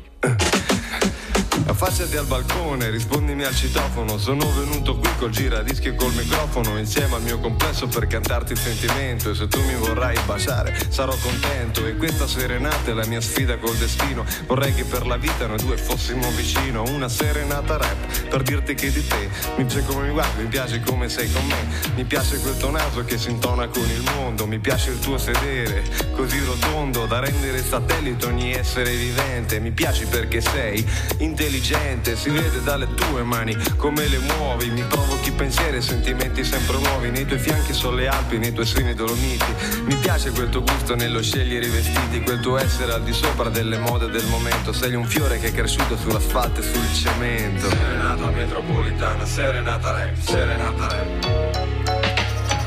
Affacciati 1.66 2.16
al 2.16 2.26
balcone, 2.26 2.88
rispondimi 2.90 3.44
al 3.44 3.54
citofono. 3.54 4.16
Sono 4.18 4.50
venuto 4.52 4.96
qui 4.96 5.10
col 5.18 5.30
giradischi 5.30 5.88
e 5.88 5.94
col 5.94 6.12
microfono 6.14 6.78
Insieme 6.78 7.16
al 7.16 7.22
mio 7.22 7.38
complesso 7.38 7.86
per 7.86 8.06
cantarti 8.06 8.52
il 8.52 8.58
sentimento. 8.58 9.30
E 9.30 9.34
se 9.34 9.48
tu 9.48 9.60
mi 9.62 9.74
vorrai 9.74 10.16
baciare 10.24 10.74
sarò 10.88 11.14
contento. 11.20 11.86
E 11.86 11.96
questa 11.96 12.26
serenata 12.26 12.90
è 12.90 12.94
la 12.94 13.06
mia 13.06 13.20
sfida 13.20 13.58
col 13.58 13.76
destino. 13.76 14.24
Vorrei 14.46 14.74
che 14.74 14.84
per 14.84 15.06
la 15.06 15.18
vita 15.18 15.46
noi 15.46 15.58
due 15.58 15.76
fossimo 15.76 16.30
vicino. 16.30 16.82
Una 16.84 17.08
serenata 17.08 17.76
rap 17.76 18.07
per 18.28 18.42
dirti 18.42 18.74
che 18.74 18.90
di 18.90 19.06
te. 19.06 19.28
Mi 19.56 19.64
piace 19.64 19.84
come 19.84 20.06
mi 20.06 20.12
guardi, 20.12 20.42
mi 20.42 20.48
piace 20.48 20.80
come 20.80 21.08
sei 21.08 21.30
con 21.32 21.46
me. 21.46 21.66
Mi 21.94 22.04
piace 22.04 22.38
quel 22.40 22.56
tuo 22.56 22.70
naso 22.70 23.04
che 23.04 23.18
si 23.18 23.30
intona 23.30 23.68
con 23.68 23.88
il 23.88 24.02
mondo. 24.14 24.46
Mi 24.46 24.58
piace 24.58 24.90
il 24.90 24.98
tuo 24.98 25.18
sedere 25.18 25.82
così 26.14 26.44
rotondo 26.44 27.06
Da 27.06 27.20
rendere 27.20 27.62
satellite 27.62 28.26
ogni 28.26 28.52
essere 28.52 28.94
vivente. 28.94 29.60
Mi 29.60 29.70
piaci 29.70 30.06
perché 30.06 30.40
sei 30.40 30.84
intelligente 31.18 32.16
Si 32.16 32.30
vede 32.30 32.62
dalle 32.62 32.92
tue 32.94 33.22
mani 33.22 33.56
come 33.76 34.06
le 34.08 34.18
muovi. 34.18 34.70
Mi 34.70 34.82
provochi 34.82 35.30
pensieri 35.32 35.78
e 35.78 35.80
sentimenti 35.80 36.44
sempre 36.44 36.78
nuovi. 36.78 37.10
Nei 37.10 37.26
tuoi 37.26 37.38
fianchi 37.38 37.72
sono 37.72 37.96
le 37.96 38.08
Alpi, 38.08 38.38
nei 38.38 38.52
tuoi 38.52 38.66
seni 38.66 38.94
dolomiti. 38.94 39.52
Mi 39.84 39.94
piace 39.96 40.30
quel 40.30 40.48
tuo 40.48 40.62
gusto 40.62 40.94
nello 40.94 41.22
scegliere 41.22 41.66
i 41.66 41.70
vestiti 41.70 42.20
Quel 42.22 42.40
tuo 42.40 42.58
essere 42.58 42.92
al 42.92 43.02
di 43.02 43.12
sopra 43.12 43.48
delle 43.48 43.78
mode 43.78 44.10
del 44.10 44.26
momento. 44.26 44.72
Sei 44.72 44.94
un 44.94 45.04
fiore 45.04 45.38
che 45.38 45.48
è 45.48 45.52
cresciuto 45.52 45.96
sull'asfalto 45.96 46.60
e 46.60 46.62
sul 46.62 46.92
cemento 46.94 47.97
Serenata 47.98 48.30
metropolitana, 48.30 49.26
serenata 49.26 49.90
rap, 49.90 50.14
serenata 50.20 50.86
rap 50.86 51.26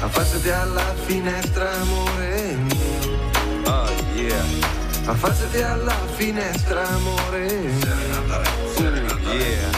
Affacciati 0.01 0.49
alla 0.49 0.93
finestra, 1.05 1.71
amore 1.71 2.57
mio. 2.57 3.63
Oh 3.63 3.87
yeah. 4.13 4.43
Affacciati 5.05 5.61
alla 5.61 5.95
finestra, 6.15 6.85
amore 6.85 7.47
Serenata, 7.79 8.41
serenata. 8.75 9.31
Yeah. 9.31 9.69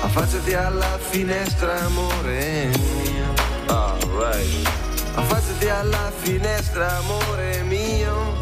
Affacciati 0.00 0.54
alla 0.54 0.98
finestra, 0.98 1.78
amore 1.84 2.70
mio. 2.78 3.34
Alright. 3.66 4.70
Affacciati 5.14 5.68
alla 5.68 6.10
finestra, 6.22 6.96
amore 6.96 7.62
mio. 7.64 8.41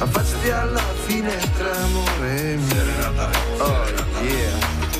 ma 0.00 0.06
alla 0.62 0.80
finestra, 1.04 1.76
amore 1.76 2.56
mio. 2.56 2.68
Serenata, 2.68 3.30
oh 3.58 3.84
yeah. 4.22 4.56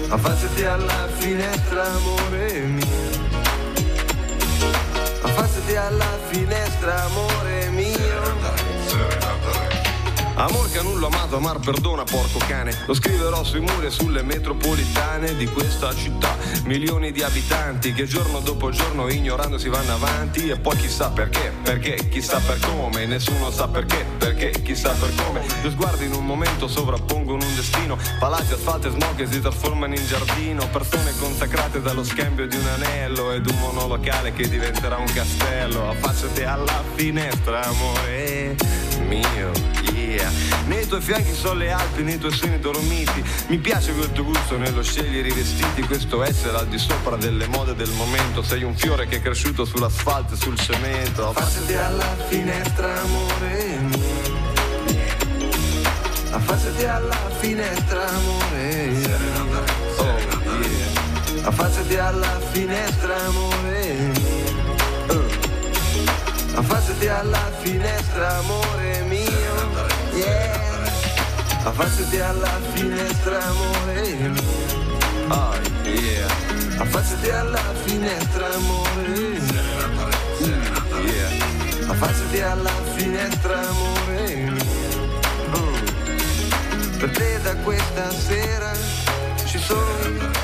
Ma 0.09 0.73
alla 0.75 1.09
finestra, 1.17 1.85
amore 1.91 2.61
mio. 2.61 2.87
Ma 5.23 5.31
alla 5.87 6.19
finestra, 6.29 7.05
amore 7.05 7.71
mio. 7.71 7.97
Serenata, 7.97 8.55
serenata. 8.87 9.70
Amor 10.41 10.71
che 10.71 10.81
nulla 10.81 11.09
amato, 11.09 11.37
amar 11.37 11.59
perdona, 11.59 12.03
porco 12.05 12.39
cane. 12.39 12.75
Lo 12.87 12.95
scriverò 12.95 13.45
sui 13.45 13.61
muri 13.61 13.85
e 13.87 13.91
sulle 13.91 14.23
metropolitane 14.23 15.37
di 15.37 15.45
questa 15.45 15.95
città. 15.95 16.35
Milioni 16.65 17.13
di 17.13 17.23
abitanti 17.23 17.93
che 17.93 18.07
giorno 18.07 18.41
dopo 18.41 18.71
giorno 18.71 19.11
ignorando 19.11 19.59
si 19.59 19.69
vanno 19.69 19.93
avanti. 19.93 20.49
E 20.49 20.59
poi 20.59 20.79
chissà 20.79 21.11
perché, 21.11 21.53
perché, 21.63 22.09
chissà 22.09 22.39
per 22.39 22.59
come. 22.61 23.05
Nessuno 23.05 23.51
sa 23.51 23.69
perché, 23.69 24.07
perché, 24.17 24.63
chissà 24.63 24.93
per 24.93 25.13
come. 25.15 25.45
Due 25.61 25.73
sguardi 25.73 26.07
in 26.07 26.15
un 26.15 26.25
momento 26.25 26.69
sovrappongono 26.69 27.45
un 27.45 27.55
destino. 27.55 27.99
Palazzi, 28.19 28.55
asfalto 28.55 28.89
e 28.89 28.93
smog 28.93 29.17
che 29.17 29.27
si 29.27 29.43
trasformano 29.43 29.95
in 29.95 30.07
giardino. 30.07 30.67
Persone 30.69 31.13
consacrate 31.19 31.83
dallo 31.83 32.03
scambio 32.03 32.47
di 32.49 32.57
un 32.57 32.67
anello 32.67 33.33
ed 33.33 33.47
un 33.47 33.59
monolocale 33.59 34.33
che 34.33 34.49
diventerà 34.49 34.97
un 34.97 35.13
castello. 35.13 35.91
Affacciati 35.91 36.45
alla 36.45 36.83
finestra, 36.95 37.63
amore 37.63 38.57
mio, 39.07 39.51
yeah. 40.01 40.31
Nei 40.67 40.87
tuoi 40.87 41.01
fianchi 41.01 41.35
sono 41.35 41.55
le 41.55 41.71
Alpi, 41.73 42.03
nei 42.03 42.19
tuoi 42.19 42.33
seni 42.33 42.59
dormiti. 42.59 43.23
Mi 43.49 43.59
piace 43.59 43.93
quel 43.93 44.13
tuo 44.13 44.25
gusto 44.25 44.57
nello 44.57 44.83
scegliere 44.83 45.29
i 45.29 45.33
vestiti. 45.33 45.83
Questo 45.83 46.23
essere 46.23 46.57
al 46.59 46.69
di 46.69 46.79
sopra 46.79 47.17
delle 47.17 47.47
mode 47.47 47.75
del 47.75 47.91
momento. 47.91 48.43
Sei 48.43 48.63
un 48.63 48.77
fiore 48.77 49.07
che 49.07 49.17
è 49.17 49.21
cresciuto 49.23 49.65
sull'asfalto 49.65 50.35
e 50.35 50.37
sul 50.37 50.59
cemento. 50.59 51.29
Affacciati 51.29 51.75
alla 51.75 52.17
finestra, 52.29 53.01
amore. 53.01 53.79
Affacciati 56.31 56.85
alla 56.85 57.31
finestra, 57.39 58.09
amore. 58.09 58.93
Oh, 59.97 60.05
yeah. 60.05 61.49
Affacciati 61.49 61.97
alla 61.97 62.41
finestra, 62.53 63.17
amore. 63.27 64.49
Affacciati 66.55 67.09
alla 67.09 67.51
finestra, 67.63 68.39
amore 68.39 69.05
mio. 69.09 69.90
Yeah. 70.21 70.61
Affacciati 71.65 72.21
alla 72.21 72.61
finestra, 72.75 73.43
amore. 73.43 74.33
Oh, 75.29 75.55
yeah. 75.89 76.29
Affacciati 76.77 77.31
alla 77.31 77.63
finestra, 77.85 78.53
amore. 78.53 79.07
Mm, 79.07 79.49
yeah. 81.07 81.31
Affacciati 81.91 82.41
alla 82.41 82.73
finestra, 82.97 83.67
amore. 83.67 84.53
Mm. 85.57 85.79
Per 86.99 87.11
te 87.13 87.41
da 87.43 87.55
questa 87.57 88.11
sera 88.11 88.73
ci 89.47 89.59
sono. 89.59 90.40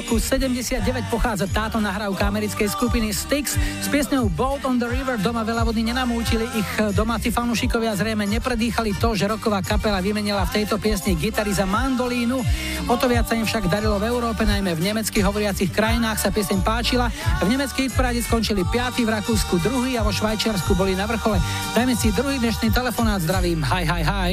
roku 0.10 0.26
79 0.26 0.82
pochádza 1.14 1.45
táto 1.45 1.78
nahrávka 1.78 2.26
americkej 2.26 2.66
skupiny 2.66 3.14
Styx 3.14 3.53
s 3.53 3.86
piesňou 3.93 4.26
Boat 4.34 4.66
on 4.66 4.82
the 4.82 4.89
River. 4.89 5.22
Doma 5.22 5.45
veľa 5.45 5.62
vody 5.62 5.86
nenamútili, 5.86 6.49
ich 6.49 6.66
domáci 6.97 7.30
fanúšikovia 7.30 7.93
zrejme 7.93 8.26
nepredýchali 8.26 8.97
to, 8.97 9.14
že 9.14 9.30
roková 9.30 9.62
kapela 9.62 10.01
vymenila 10.01 10.49
v 10.49 10.57
tejto 10.57 10.82
piesni 10.82 11.14
gitary 11.14 11.53
za 11.53 11.70
mandolínu. 11.70 12.41
O 12.89 12.97
to 12.97 13.05
viac 13.05 13.30
sa 13.30 13.38
im 13.38 13.45
však 13.45 13.70
darilo 13.70 14.01
v 14.01 14.10
Európe, 14.10 14.49
najmä 14.49 14.74
v 14.74 14.82
nemeckých 14.89 15.22
hovoriacich 15.22 15.70
krajinách 15.70 16.18
sa 16.18 16.34
pieseň 16.34 16.66
páčila. 16.66 17.14
V 17.45 17.45
nemeckej 17.45 17.93
hitparáde 17.93 18.26
skončili 18.26 18.66
5. 18.66 19.05
v 19.05 19.14
Rakúsku 19.14 19.62
druhý 19.62 19.93
a 19.93 20.01
vo 20.01 20.10
Švajčiarsku 20.10 20.74
boli 20.74 20.97
na 20.97 21.05
vrchole. 21.05 21.38
Dajme 21.78 21.93
si 21.93 22.10
druhý 22.18 22.41
dnešný 22.41 22.74
telefonát, 22.74 23.22
zdravím. 23.22 23.62
Hi, 23.62 23.86
hi, 23.86 24.01
hi. 24.01 24.32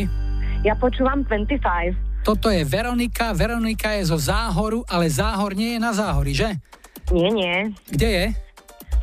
Ja 0.64 0.72
počúvam 0.80 1.20
25. 1.28 2.05
Toto 2.26 2.50
je 2.50 2.66
Veronika. 2.66 3.30
Veronika 3.30 3.94
je 3.94 4.10
zo 4.10 4.18
Záhoru, 4.18 4.82
ale 4.90 5.06
Záhor 5.06 5.54
nie 5.54 5.78
je 5.78 5.80
na 5.80 5.94
Záhori, 5.94 6.34
že? 6.34 6.58
Nie, 7.14 7.30
nie. 7.30 7.56
Kde 7.86 8.08
je? 8.10 8.26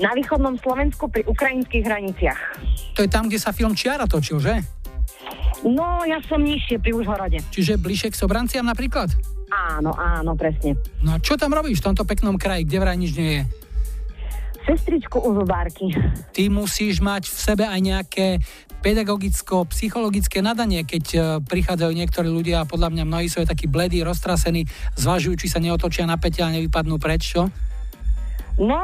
Na 0.04 0.12
východnom 0.12 0.60
Slovensku 0.60 1.08
pri 1.08 1.24
ukrajinských 1.24 1.88
hraniciach. 1.88 2.42
To 3.00 3.00
je 3.00 3.08
tam, 3.08 3.32
kde 3.32 3.40
sa 3.40 3.56
film 3.56 3.80
Čiara 3.80 4.12
točil, 4.12 4.44
že? 4.44 4.60
No, 5.64 6.04
ja 6.04 6.20
som 6.28 6.44
nižšie 6.44 6.84
pri 6.84 6.92
Užhorode. 6.92 7.40
Čiže 7.48 7.80
bližšie 7.80 8.12
k 8.12 8.20
Sobranciam 8.20 8.68
napríklad? 8.68 9.08
Áno, 9.48 9.96
áno, 9.96 10.36
presne. 10.36 10.76
No 11.00 11.16
a 11.16 11.18
čo 11.24 11.40
tam 11.40 11.56
robíš 11.56 11.80
v 11.80 11.96
tomto 11.96 12.04
peknom 12.04 12.36
kraji, 12.36 12.68
kde 12.68 12.78
vraj 12.84 13.00
nič 13.00 13.16
nie 13.16 13.32
je? 13.40 13.44
Sestričku 14.68 15.24
u 15.24 15.32
zubárky. 15.32 15.96
Ty 16.36 16.44
musíš 16.52 17.00
mať 17.00 17.32
v 17.32 17.38
sebe 17.40 17.64
aj 17.64 17.80
nejaké 17.80 18.28
pedagogicko-psychologické 18.84 20.44
nadanie, 20.44 20.84
keď 20.84 21.06
e, 21.16 21.20
prichádzajú 21.48 21.92
niektorí 21.96 22.28
ľudia 22.28 22.62
a 22.62 22.70
podľa 22.70 22.92
mňa 22.92 23.04
mnohí 23.08 23.32
sú 23.32 23.40
aj 23.40 23.56
takí 23.56 23.72
bledí, 23.72 24.04
roztrasení, 24.04 24.68
zvažujú, 25.00 25.40
či 25.40 25.48
sa 25.48 25.64
neotočia 25.64 26.04
na 26.04 26.20
pete 26.20 26.44
a 26.44 26.52
nevypadnú 26.52 27.00
preč, 27.00 27.32
čo? 27.32 27.48
No, 28.60 28.84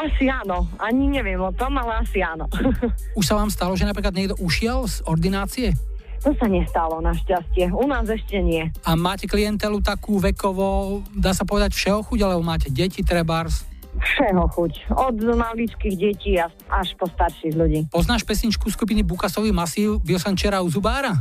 asi 0.00 0.32
áno. 0.32 0.64
Ani 0.80 1.10
neviem 1.10 1.42
o 1.42 1.52
tom, 1.52 1.76
ale 1.76 2.06
asi 2.06 2.24
áno. 2.24 2.48
Už 3.18 3.26
sa 3.26 3.36
vám 3.36 3.50
stalo, 3.52 3.74
že 3.74 3.84
napríklad 3.84 4.14
niekto 4.14 4.38
ušiel 4.38 4.86
z 4.86 5.02
ordinácie? 5.04 5.74
to 6.20 6.36
sa 6.36 6.46
nestalo, 6.52 7.00
našťastie. 7.00 7.72
U 7.72 7.88
nás 7.88 8.04
ešte 8.04 8.44
nie. 8.44 8.68
A 8.84 8.92
máte 8.92 9.24
klientelu 9.24 9.80
takú 9.80 10.20
vekovo, 10.20 11.00
dá 11.16 11.32
sa 11.32 11.48
povedať 11.48 11.72
všeho 11.72 12.04
chuť, 12.04 12.18
alebo 12.20 12.44
máte 12.44 12.68
deti, 12.68 13.00
trebárs? 13.00 13.64
Všeho 14.00 14.44
chuť. 14.56 14.72
Od 14.96 15.16
maličkých 15.20 15.94
detí 15.96 16.40
až 16.40 16.88
po 16.96 17.04
starších 17.04 17.54
ľudí. 17.54 17.80
Poznáš 17.92 18.24
pesničku 18.24 18.72
skupiny 18.72 19.04
Bukasový 19.04 19.52
masív 19.52 20.00
včera 20.00 20.64
u 20.64 20.68
zubára? 20.72 21.20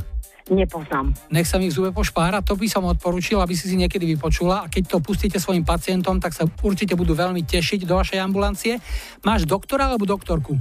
Nepoznám. 0.49 1.13
Nech 1.30 1.45
sa 1.45 1.61
mi 1.61 1.69
v 1.69 1.75
zube 1.77 1.89
pošpára, 1.93 2.41
to 2.41 2.57
by 2.57 2.65
som 2.65 2.82
odporučil, 2.89 3.38
aby 3.38 3.53
si 3.53 3.69
si 3.69 3.77
niekedy 3.77 4.17
vypočula 4.17 4.65
a 4.65 4.69
keď 4.71 4.97
to 4.97 4.97
pustíte 4.97 5.38
svojim 5.38 5.61
pacientom, 5.61 6.17
tak 6.17 6.34
sa 6.34 6.49
určite 6.65 6.97
budú 6.97 7.13
veľmi 7.13 7.45
tešiť 7.45 7.86
do 7.86 7.93
vašej 7.93 8.17
ambulancie. 8.17 8.82
Máš 9.21 9.45
doktora 9.45 9.93
alebo 9.93 10.09
doktorku? 10.09 10.57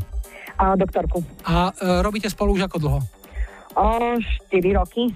A 0.61 0.77
doktorku. 0.77 1.25
A 1.47 1.73
e, 1.73 2.05
robíte 2.05 2.29
spolu 2.29 2.53
už 2.59 2.69
ako 2.69 2.77
dlho? 2.83 3.01
O 3.79 4.19
4 4.51 4.75
roky. 4.75 5.15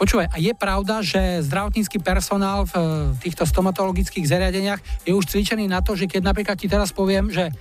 Počúvaj, 0.00 0.32
a 0.32 0.40
je 0.40 0.56
pravda, 0.56 1.04
že 1.04 1.44
zdravotnícky 1.44 2.00
personál 2.00 2.64
v 2.64 2.74
týchto 3.20 3.44
stomatologických 3.44 4.24
zariadeniach 4.24 4.80
je 5.04 5.12
už 5.12 5.28
cvičený 5.28 5.68
na 5.68 5.84
to, 5.84 5.92
že 5.92 6.08
keď 6.08 6.32
napríklad 6.32 6.56
ti 6.56 6.72
teraz 6.72 6.88
poviem, 6.90 7.28
že 7.28 7.52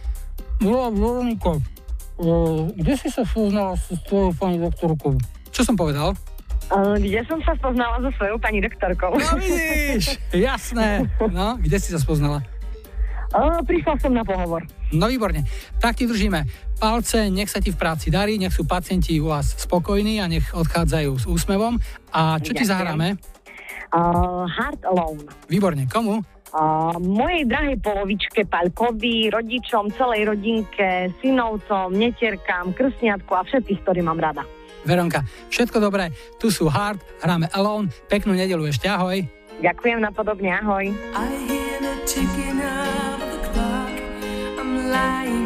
Volám 0.63 0.95
Veroniko, 0.95 1.59
kde 2.79 2.93
si 2.95 3.11
sa 3.11 3.27
spoznala 3.27 3.75
s 3.75 3.91
tvojou 4.07 4.31
pani 4.39 4.61
doktorkou? 4.61 5.19
Čo 5.51 5.67
som 5.67 5.75
povedal? 5.75 6.15
Kde 6.71 7.19
som 7.27 7.43
sa 7.43 7.51
spoznala 7.59 7.99
so 7.99 8.09
svojou 8.15 8.39
pani 8.39 8.63
doktorkou? 8.63 9.11
No 9.11 9.35
vidíš, 9.35 10.15
jasné. 10.31 11.11
No, 11.19 11.59
kde 11.59 11.77
si 11.81 11.91
sa 11.91 11.99
spoznala? 11.99 12.39
Prišla 13.67 13.99
som 13.99 14.15
na 14.15 14.23
pohovor. 14.23 14.63
No 14.95 15.11
výborne. 15.11 15.43
Tak 15.83 15.99
ti 15.99 16.07
držíme 16.07 16.47
palce, 16.81 17.29
nech 17.29 17.45
sa 17.45 17.61
ti 17.61 17.69
v 17.69 17.77
práci 17.77 18.09
darí, 18.09 18.41
nech 18.41 18.57
sú 18.57 18.65
pacienti 18.65 19.21
u 19.21 19.29
vás 19.29 19.53
spokojní 19.53 20.17
a 20.17 20.25
nech 20.25 20.49
odchádzajú 20.49 21.11
s 21.13 21.25
úsmevom. 21.29 21.77
A 22.09 22.41
čo 22.41 22.57
ti 22.57 22.65
Ďakujem. 22.65 22.71
zahráme? 22.73 23.07
Uh, 23.93 24.49
Heart 24.49 24.81
Alone. 24.89 25.21
Výborne, 25.45 25.85
komu? 25.85 26.25
Uh, 26.51 26.97
mojej 26.99 27.47
drahej 27.47 27.77
polovičke 27.79 28.43
Palkovi, 28.49 29.29
rodičom, 29.29 29.93
celej 29.93 30.33
rodinke, 30.33 31.13
synovcom, 31.21 31.93
netierkám, 31.95 32.73
krsniatku 32.75 33.31
a 33.31 33.45
všetkých, 33.45 33.79
ktorí 33.85 34.01
mám 34.03 34.19
rada. 34.19 34.43
Veronka, 34.83 35.21
všetko 35.53 35.77
dobré, 35.77 36.09
tu 36.41 36.49
sú 36.49 36.65
Hard, 36.65 36.99
hráme 37.21 37.47
Alone, 37.53 37.93
peknú 38.09 38.33
nedelu 38.33 38.65
ešte, 38.67 38.89
ahoj. 38.89 39.21
Ďakujem 39.61 40.01
napodobne, 40.01 40.49
ahoj. 40.57 40.89
I 41.13 41.25
hear 41.45 41.77
the 41.79 41.95
ticking 42.09 42.57
of 42.59 43.21
the 43.21 43.39
clock. 43.53 43.93
I'm 44.57 44.89
lying 44.89 45.40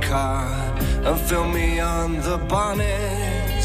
car 0.00 0.46
and 1.04 1.20
filmed 1.20 1.54
me 1.54 1.80
on 1.80 2.20
the 2.20 2.38
bonnet. 2.38 3.64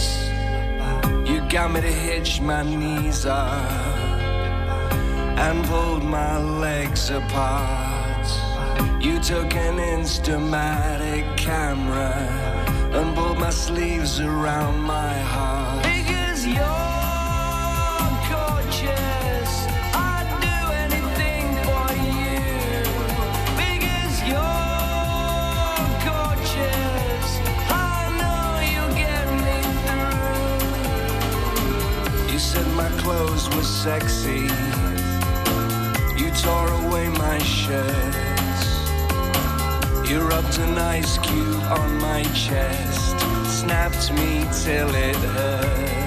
You 1.28 1.42
got 1.50 1.72
me 1.72 1.82
to 1.82 1.92
hitch 1.92 2.42
my 2.42 2.64
knees 2.64 3.26
up 3.26 3.88
and 5.38 5.64
pulled 5.66 6.04
my 6.04 6.38
legs 6.38 7.10
apart. 7.10 8.28
You 9.02 9.20
took 9.20 9.54
an 9.56 9.78
Instamatic 9.78 11.38
camera 11.38 12.14
and 12.94 13.16
pulled 13.16 13.40
my 13.40 13.52
sleeves 13.52 14.20
around 14.20 14.80
my 14.80 15.14
heart. 15.14 15.84
Because 15.84 16.46
you're 16.46 16.77
clothes 33.08 33.48
were 33.56 33.64
sexy. 33.64 34.50
You 36.20 36.30
tore 36.44 36.72
away 36.84 37.08
my 37.08 37.38
shirts. 37.38 38.68
You 40.10 40.20
rubbed 40.28 40.60
an 40.60 40.78
ice 40.78 41.18
cube 41.20 41.64
on 41.80 42.02
my 42.02 42.24
chest, 42.34 43.18
snapped 43.60 44.12
me 44.12 44.46
till 44.62 44.94
it 44.94 45.16
hurts. 45.16 46.07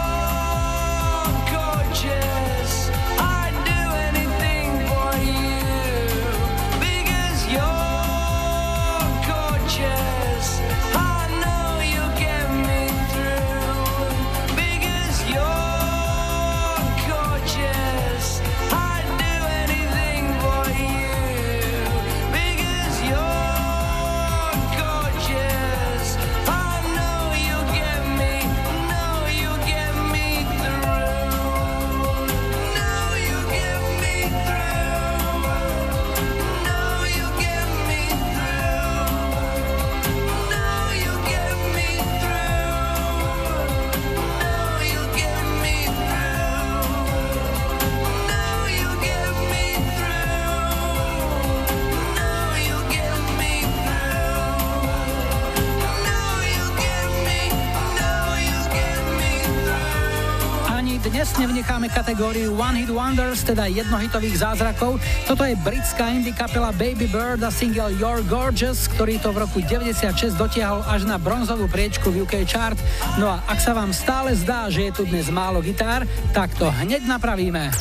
kategóriu 62.21 62.53
One 62.53 62.77
Hit 62.77 62.93
Wonders, 62.93 63.41
teda 63.41 63.65
jednohitových 63.65 64.45
zázrakov. 64.45 65.01
Toto 65.25 65.41
je 65.41 65.57
britská 65.57 66.13
indie 66.13 66.29
kapela 66.29 66.69
Baby 66.69 67.09
Bird 67.09 67.41
a 67.41 67.49
single 67.49 67.89
You're 67.97 68.21
Gorgeous, 68.29 68.85
ktorý 68.93 69.17
to 69.17 69.33
v 69.33 69.41
roku 69.41 69.57
96 69.65 70.37
dotiahol 70.37 70.85
až 70.85 71.09
na 71.09 71.17
bronzovú 71.17 71.65
priečku 71.65 72.13
v 72.13 72.21
UK 72.21 72.45
chart. 72.45 72.77
No 73.17 73.25
a 73.25 73.41
ak 73.49 73.57
sa 73.57 73.73
vám 73.73 73.89
stále 73.89 74.37
zdá, 74.37 74.69
že 74.69 74.93
je 74.93 75.01
tu 75.01 75.09
dnes 75.09 75.33
málo 75.33 75.65
gitár, 75.65 76.05
tak 76.29 76.53
to 76.61 76.69
hneď 76.69 77.09
napravíme. 77.09 77.73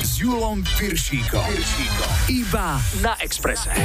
S 0.00 0.12
Julom 0.16 0.64
Piršíkom. 0.80 1.52
Iba 2.32 2.80
na 3.04 3.12
Exprese. 3.20 3.76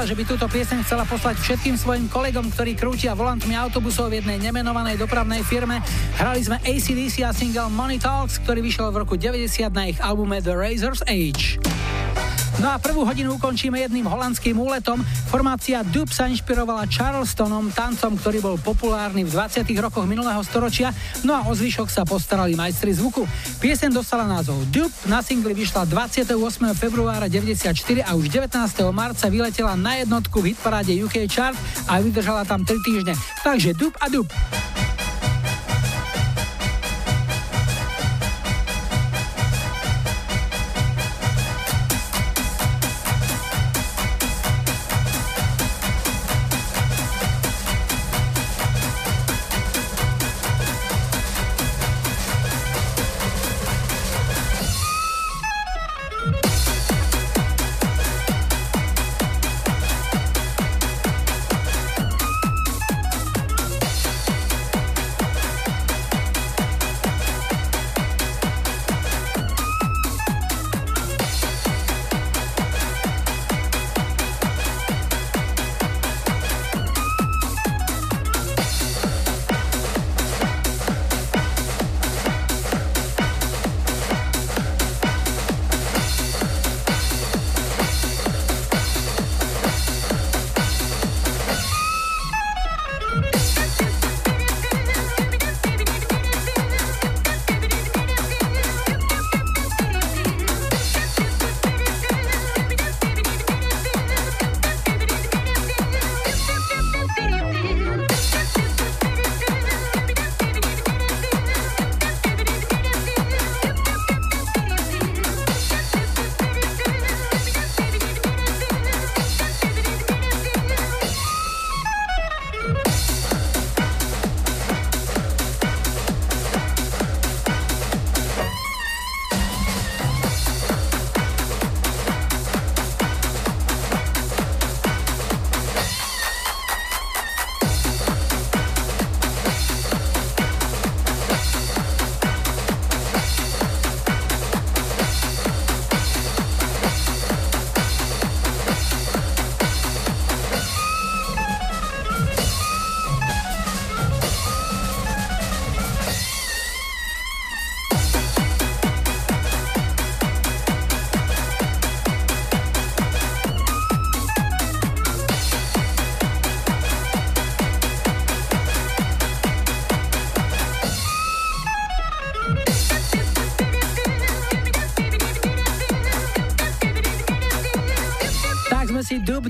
Napísala, 0.00 0.16
že 0.16 0.24
by 0.24 0.32
túto 0.32 0.46
pieseň 0.48 0.78
chcela 0.80 1.04
poslať 1.04 1.36
všetkým 1.44 1.76
svojim 1.76 2.06
kolegom, 2.08 2.48
ktorí 2.48 2.72
krútia 2.72 3.12
volantmi 3.12 3.52
autobusov 3.52 4.08
v 4.08 4.24
jednej 4.24 4.40
nemenovanej 4.40 4.96
dopravnej 4.96 5.44
firme. 5.44 5.76
Hrali 6.16 6.40
sme 6.40 6.56
ACDC 6.64 7.20
a 7.20 7.36
single 7.36 7.68
Money 7.68 8.00
Talks, 8.00 8.40
ktorý 8.40 8.64
vyšiel 8.64 8.88
v 8.96 9.04
roku 9.04 9.20
90 9.20 9.68
na 9.76 9.92
ich 9.92 10.00
albume 10.00 10.40
The 10.40 10.56
Razor's 10.56 11.04
Age. 11.04 11.69
No 12.60 12.68
a 12.68 12.76
prvú 12.76 13.08
hodinu 13.08 13.40
ukončíme 13.40 13.80
jedným 13.80 14.04
holandským 14.04 14.52
úletom. 14.52 15.00
Formácia 15.32 15.80
Dub 15.80 16.12
sa 16.12 16.28
inšpirovala 16.28 16.84
Charlestonom, 16.92 17.72
tancom, 17.72 18.20
ktorý 18.20 18.44
bol 18.44 18.56
populárny 18.60 19.24
v 19.24 19.32
20. 19.32 19.64
rokoch 19.80 20.04
minulého 20.04 20.44
storočia, 20.44 20.92
no 21.24 21.32
a 21.32 21.40
o 21.48 21.56
zvyšok 21.56 21.88
sa 21.88 22.04
postarali 22.04 22.52
majstri 22.52 22.92
zvuku. 22.92 23.24
Piesen 23.64 23.96
dostala 23.96 24.28
názov 24.28 24.60
Dub, 24.68 24.92
na 25.08 25.24
singli 25.24 25.56
vyšla 25.56 25.88
28. 25.88 26.36
februára 26.76 27.32
94 27.32 27.72
a 28.04 28.12
už 28.12 28.28
19. 28.28 28.52
marca 28.92 29.32
vyletela 29.32 29.72
na 29.72 29.96
jednotku 29.96 30.44
v 30.44 30.52
hitparáde 30.52 30.92
UK 31.00 31.32
Chart 31.32 31.56
a 31.88 31.96
vydržala 31.96 32.44
tam 32.44 32.60
3 32.60 32.76
týždne. 32.84 33.16
Takže 33.40 33.72
Dub 33.72 33.96
a 33.96 34.12
Dub. 34.12 34.28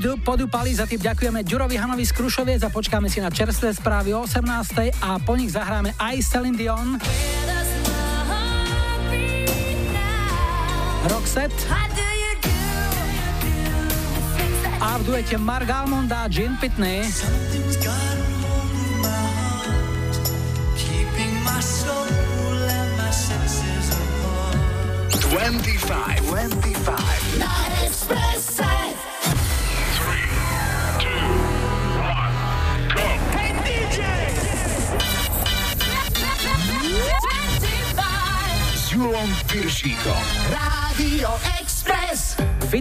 Dub 0.01 0.25
podúpali, 0.25 0.73
za 0.73 0.89
tým 0.89 0.97
ďakujeme 0.97 1.45
Ďurovi 1.45 1.77
Hanovi 1.77 2.09
z 2.09 2.17
Krušoviec 2.17 2.65
a 2.65 2.73
počkáme 2.73 3.13
si 3.13 3.21
na 3.21 3.29
čerstvé 3.29 3.77
správy 3.77 4.17
o 4.17 4.25
18. 4.25 4.97
a 4.97 5.21
po 5.21 5.37
nich 5.37 5.53
zahráme 5.53 5.93
aj 6.01 6.17
Celine 6.25 6.57
Dion. 6.57 6.97
Roxette 11.05 11.69
a 14.81 14.97
v 14.97 15.03
duete 15.05 15.37
Mark 15.37 15.69
Almond 15.69 16.09
a 16.09 16.25
Gin 16.33 16.57
Pitney. 16.57 17.05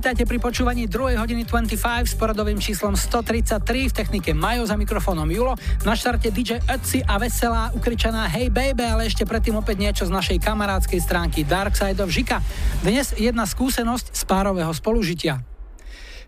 Vítajte 0.10 0.26
pri 0.26 0.41
počúvaní 0.41 0.89
2. 0.89 1.22
hodiny 1.22 1.45
25 1.45 1.78
s 2.10 2.18
poradovým 2.18 2.57
číslom 2.57 2.97
133 2.97 3.62
v 3.62 3.93
technike 3.93 4.34
Majo 4.34 4.66
za 4.66 4.74
mikrofónom 4.74 5.30
Julo. 5.30 5.53
Na 5.86 5.93
štarte 5.93 6.34
DJ 6.34 6.66
Ötzi 6.66 7.05
a 7.05 7.22
veselá 7.22 7.70
ukričaná 7.78 8.26
Hey 8.26 8.49
baby, 8.49 8.89
ale 8.89 9.05
ešte 9.05 9.22
predtým 9.22 9.62
opäť 9.62 9.78
niečo 9.78 10.10
z 10.10 10.12
našej 10.18 10.41
kamarádskej 10.41 10.97
stránky 10.97 11.45
Dark 11.45 11.78
Side 11.78 12.01
of 12.01 12.10
Žika. 12.10 12.41
Dnes 12.82 13.14
jedna 13.22 13.45
skúsenosť 13.45 14.18
z 14.18 14.22
párového 14.26 14.74
spolužitia. 14.74 15.45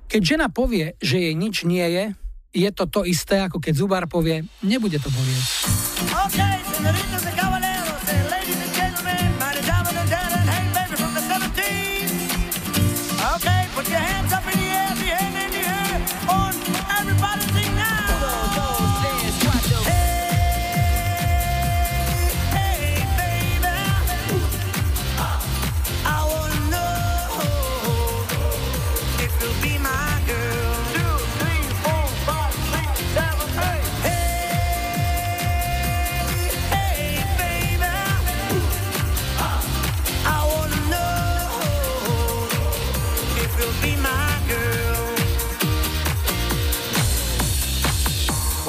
Keď 0.05 0.21
žena 0.21 0.53
povie, 0.53 0.93
že 1.01 1.17
jej 1.17 1.33
nič 1.33 1.65
nie 1.65 1.81
je, 1.89 2.05
je 2.53 2.69
to 2.69 2.85
to 2.85 3.01
isté, 3.01 3.41
ako 3.41 3.57
keď 3.57 3.81
zubár 3.81 4.05
povie, 4.05 4.45
nebude 4.61 5.01
to 5.01 5.09
bolieť. 5.09 5.45
Okay, 6.29 6.61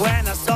When 0.02 0.26
I 0.26 0.32
saw 0.32 0.51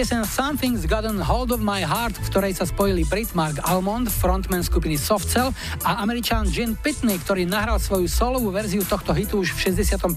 piesen 0.00 0.24
Something's 0.24 0.88
Gotten 0.88 1.20
Hold 1.20 1.52
of 1.52 1.60
My 1.60 1.84
Heart, 1.84 2.16
v 2.24 2.28
ktorej 2.32 2.56
sa 2.56 2.64
spojili 2.64 3.04
Brit 3.04 3.36
Mark 3.36 3.60
Almond, 3.68 4.08
frontman 4.08 4.64
skupiny 4.64 4.96
Soft 4.96 5.28
Cell 5.28 5.52
a 5.84 6.00
američan 6.00 6.48
Gene 6.48 6.72
Pitney, 6.72 7.20
ktorý 7.20 7.44
nahral 7.44 7.76
svoju 7.76 8.08
solovú 8.08 8.48
verziu 8.48 8.80
tohto 8.80 9.12
hitu 9.12 9.44
už 9.44 9.52
v 9.52 9.76
65. 9.76 10.08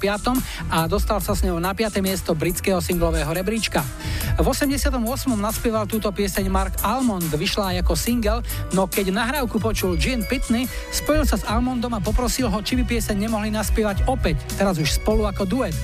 a 0.71 0.87
dostal 0.87 1.19
sa 1.19 1.35
s 1.35 1.43
ňou 1.43 1.59
na 1.59 1.75
5. 1.75 1.99
miesto 1.99 2.31
britského 2.31 2.79
singlového 2.79 3.27
rebríčka. 3.27 3.83
V 4.39 4.47
88. 4.47 5.03
naspieval 5.35 5.83
túto 5.83 6.07
pieseň 6.15 6.47
Mark 6.47 6.79
Almond, 6.79 7.27
vyšla 7.27 7.75
aj 7.75 7.83
ako 7.83 7.93
single, 7.99 8.39
no 8.71 8.87
keď 8.87 9.11
nahrávku 9.11 9.59
počul 9.59 9.99
Gene 9.99 10.23
Pitney, 10.23 10.63
spojil 10.95 11.27
sa 11.27 11.35
s 11.35 11.43
Almondom 11.43 11.91
a 11.91 11.99
poprosil 11.99 12.47
ho, 12.47 12.59
či 12.63 12.79
by 12.79 12.87
pieseň 12.87 13.27
nemohli 13.27 13.51
naspievať 13.51 14.07
opäť, 14.07 14.39
teraz 14.55 14.79
už 14.79 14.87
spolu 14.87 15.27
ako 15.27 15.43
duet. 15.43 15.75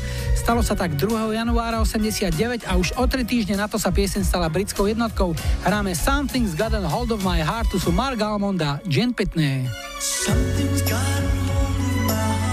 Stalo 0.50 0.66
sa 0.66 0.74
tak 0.74 0.98
2. 0.98 1.38
januára 1.38 1.78
89 1.78 2.66
a 2.66 2.74
už 2.74 2.98
o 2.98 3.06
3 3.06 3.22
týždne 3.22 3.54
na 3.62 3.70
to 3.70 3.78
sa 3.78 3.94
pieseň 3.94 4.26
stala 4.26 4.50
britskou 4.50 4.90
jednotkou. 4.90 5.38
Hráme 5.62 5.94
Something's 5.94 6.58
Gotten 6.58 6.82
Hold 6.90 7.14
of 7.14 7.22
My 7.22 7.38
Heart, 7.38 7.70
tu 7.70 7.78
sú 7.78 7.94
Mark 7.94 8.18
Almond 8.18 8.58
a 8.66 8.82
Gene 8.90 9.14
Pitney. 9.14 9.70
Something's 10.02 10.82
got 10.90 11.06
hold 11.54 11.78
of 11.78 12.02
my 12.10 12.18
heart, 12.18 12.49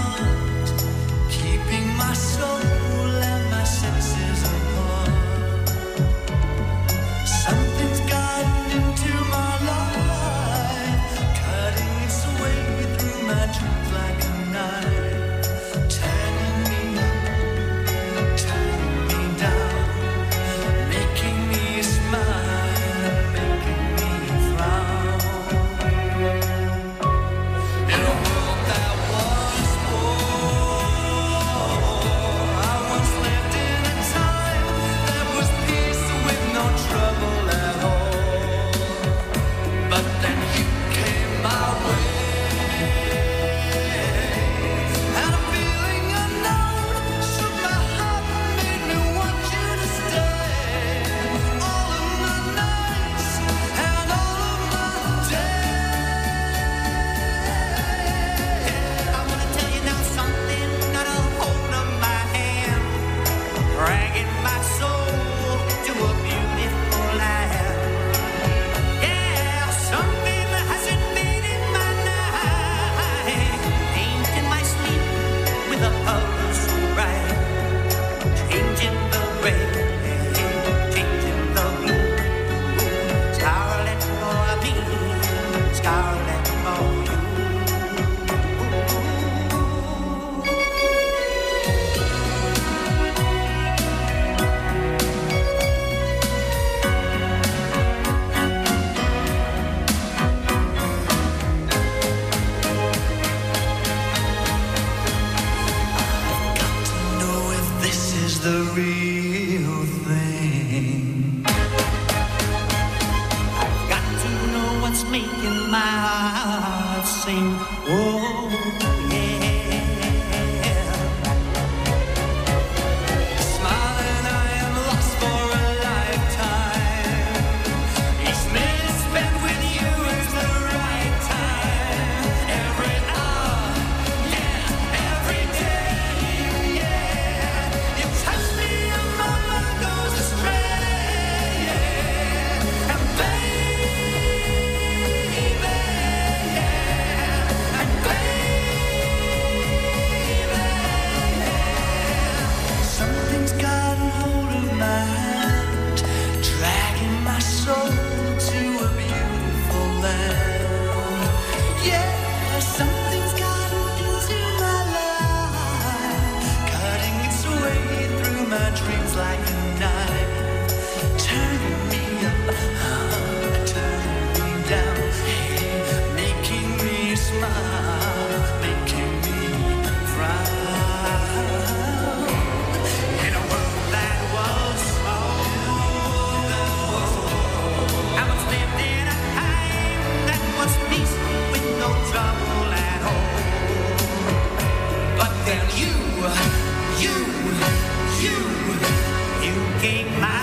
keep 199.79 200.07
my 200.19 200.36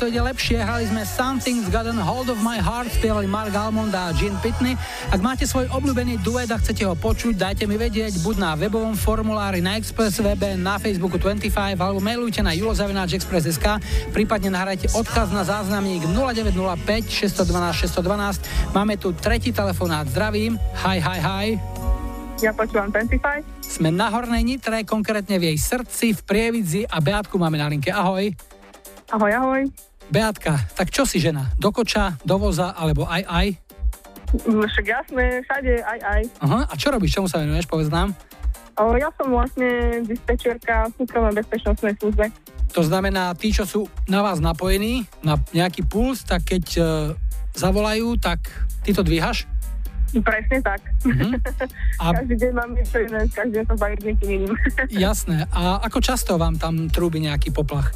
to 0.00 0.08
ide 0.08 0.24
lepšie. 0.24 0.64
Hrali 0.64 0.88
sme 0.88 1.04
Something's 1.04 1.68
Gotten 1.68 2.00
Hold 2.00 2.32
of 2.32 2.40
My 2.40 2.56
Heart, 2.56 2.96
spievali 2.96 3.28
Mark 3.28 3.52
Almond 3.52 3.92
a 3.92 4.16
Gene 4.16 4.40
Pitney. 4.40 4.72
Ak 5.12 5.20
máte 5.20 5.44
svoj 5.44 5.68
obľúbený 5.68 6.24
duet 6.24 6.48
a 6.48 6.56
chcete 6.56 6.88
ho 6.88 6.96
počuť, 6.96 7.36
dajte 7.36 7.68
mi 7.68 7.76
vedieť 7.76 8.24
buď 8.24 8.34
na 8.40 8.50
webovom 8.56 8.96
formulári 8.96 9.60
na 9.60 9.76
Express 9.76 10.24
webe, 10.24 10.56
na 10.56 10.80
Facebooku 10.80 11.20
25 11.20 11.52
alebo 11.76 12.00
mailujte 12.00 12.40
na 12.40 12.56
julozavináčexpress.sk, 12.56 13.66
prípadne 14.16 14.48
nahrajte 14.56 14.88
odkaz 14.96 15.36
na 15.36 15.44
záznamník 15.44 16.08
0905 16.08 16.80
612 17.04 17.92
612. 17.92 18.72
Máme 18.72 18.96
tu 18.96 19.12
tretí 19.12 19.52
telefonát. 19.52 20.08
Zdravím. 20.08 20.56
Hi, 20.80 20.96
hi, 20.96 21.20
hi. 21.20 21.46
Ja 22.40 22.56
počúvam 22.56 22.88
25. 22.88 23.44
Sme 23.60 23.92
na 23.92 24.08
Hornej 24.08 24.48
Nitre, 24.48 24.80
konkrétne 24.88 25.36
v 25.36 25.52
jej 25.52 25.58
srdci, 25.60 26.16
v 26.16 26.20
Prievidzi 26.24 26.88
a 26.88 27.04
Beatku 27.04 27.36
máme 27.36 27.60
na 27.60 27.68
linke. 27.68 27.92
Ahoj. 27.92 28.32
Ahoj, 29.12 29.32
ahoj. 29.36 29.89
Beatka, 30.10 30.58
tak 30.74 30.90
čo 30.90 31.06
si 31.06 31.16
žena? 31.16 31.46
Do 31.54 31.70
koča, 31.70 32.18
do 32.20 32.34
voza 32.36 32.74
alebo 32.74 33.06
aj 33.06 33.22
aj? 33.22 33.46
Mm, 34.42 34.62
Však 34.62 34.86
jasné, 34.86 35.24
všade, 35.40 35.72
aj, 35.80 35.98
aj. 36.00 36.22
Aha, 36.40 36.60
a 36.66 36.74
čo 36.74 36.90
robíš? 36.90 37.14
Čomu 37.14 37.26
sa 37.26 37.38
venuješ? 37.38 37.66
Povedz 37.66 37.88
nám. 37.88 38.14
O, 38.74 38.94
ja 38.94 39.10
som 39.14 39.26
vlastne 39.28 39.66
dispečerka 40.02 40.86
v 40.88 41.02
súkromnej 41.02 41.34
bezpečnostnej 41.36 41.94
službe. 41.96 42.30
To 42.70 42.82
znamená, 42.82 43.34
tí, 43.34 43.50
čo 43.50 43.62
sú 43.62 43.80
na 44.06 44.18
vás 44.20 44.38
napojení, 44.38 45.02
na 45.20 45.34
nejaký 45.50 45.82
puls, 45.82 46.22
tak 46.22 46.42
keď 46.44 46.64
e, 46.72 46.82
zavolajú, 47.52 48.14
tak 48.16 48.38
ty 48.80 48.90
to 48.90 49.02
dvíhaš? 49.02 49.46
Presne 50.16 50.58
tak. 50.58 50.82
Mhm. 51.02 51.38
A- 52.02 52.14
Každý 52.16 52.34
deň 52.36 52.52
mám 52.52 52.70
niečo 52.70 52.98
iné, 52.98 53.20
každý 53.26 53.52
deň 53.52 53.64
sa 53.64 53.74
baví 53.76 53.94
s 53.94 54.04
niekým 54.04 54.28
iným. 54.32 54.52
Jasné. 55.06 55.46
A 55.50 55.82
ako 55.82 55.98
často 55.98 56.34
vám 56.34 56.54
tam 56.56 56.86
trúbi 56.86 57.18
nejaký 57.20 57.50
poplach? 57.50 57.90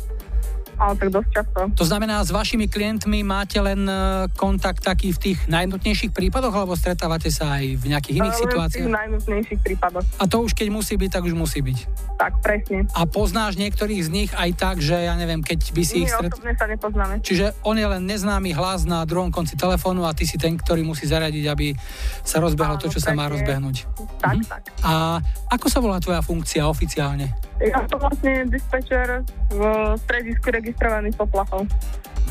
Ale 0.77 0.93
tak 0.95 1.09
dosť 1.11 1.29
často. 1.31 1.59
To 1.73 1.85
znamená, 1.85 2.21
s 2.21 2.31
vašimi 2.31 2.67
klientmi 2.67 3.23
máte 3.23 3.57
len 3.57 3.83
e, 3.83 3.95
kontakt 4.33 4.81
taký 4.81 5.11
v 5.11 5.19
tých 5.21 5.39
najnutnejších 5.47 6.11
prípadoch, 6.11 6.51
alebo 6.53 6.75
stretávate 6.75 7.29
sa 7.29 7.57
aj 7.57 7.79
v 7.79 7.85
nejakých 7.87 8.17
iných 8.17 8.31
len 8.31 8.37
v 8.37 8.45
situáciách? 8.45 8.83
tých 8.83 8.93
najnutnejších 8.93 9.61
prípadoch. 9.61 10.05
A 10.17 10.25
to 10.25 10.37
už 10.41 10.53
keď 10.53 10.69
musí 10.69 10.95
byť, 10.95 11.11
tak 11.11 11.23
už 11.23 11.33
musí 11.33 11.61
byť. 11.61 11.79
Tak, 12.15 12.33
presne. 12.41 12.87
A 12.91 13.05
poznáš 13.05 13.55
niektorých 13.55 14.03
z 14.03 14.11
nich 14.11 14.31
aj 14.31 14.51
tak, 14.55 14.77
že 14.79 14.95
ja 14.97 15.15
neviem, 15.15 15.41
keď 15.41 15.61
by 15.71 15.83
si 15.83 16.03
ich 16.03 16.11
My 16.11 16.17
stret... 16.17 16.31
osobne 16.31 16.53
sa 16.55 16.67
nepoznáme. 16.67 17.15
Čiže 17.21 17.47
on 17.63 17.75
je 17.75 17.87
len 17.87 18.03
neznámy 18.03 18.51
hlas 18.53 18.83
na 18.83 19.03
druhom 19.05 19.29
konci 19.29 19.55
telefónu 19.55 20.03
a 20.03 20.13
ty 20.13 20.25
si 20.25 20.35
ten, 20.35 20.55
ktorý 20.55 20.83
musí 20.83 21.05
zaradiť, 21.05 21.45
aby 21.47 21.75
sa 22.21 22.39
rozbehlo 22.39 22.77
to, 22.77 22.87
čo 22.87 22.99
sa 22.99 23.11
má 23.11 23.25
presne. 23.25 23.35
rozbehnúť. 23.37 23.77
Tak, 24.19 24.35
Mhm. 24.35 24.45
tak. 24.45 24.63
A 24.81 25.19
ako 25.49 25.67
sa 25.67 25.79
volá 25.79 25.99
tvoja 25.99 26.21
funkcia 26.21 26.65
oficiálne? 26.65 27.31
Ja 27.63 27.87
som 27.87 27.99
vlastne 28.03 28.51
dispečer 28.51 29.23
v 29.51 29.61
stredisku 30.03 30.51
registrovaných 30.51 31.15
poplachov. 31.15 31.71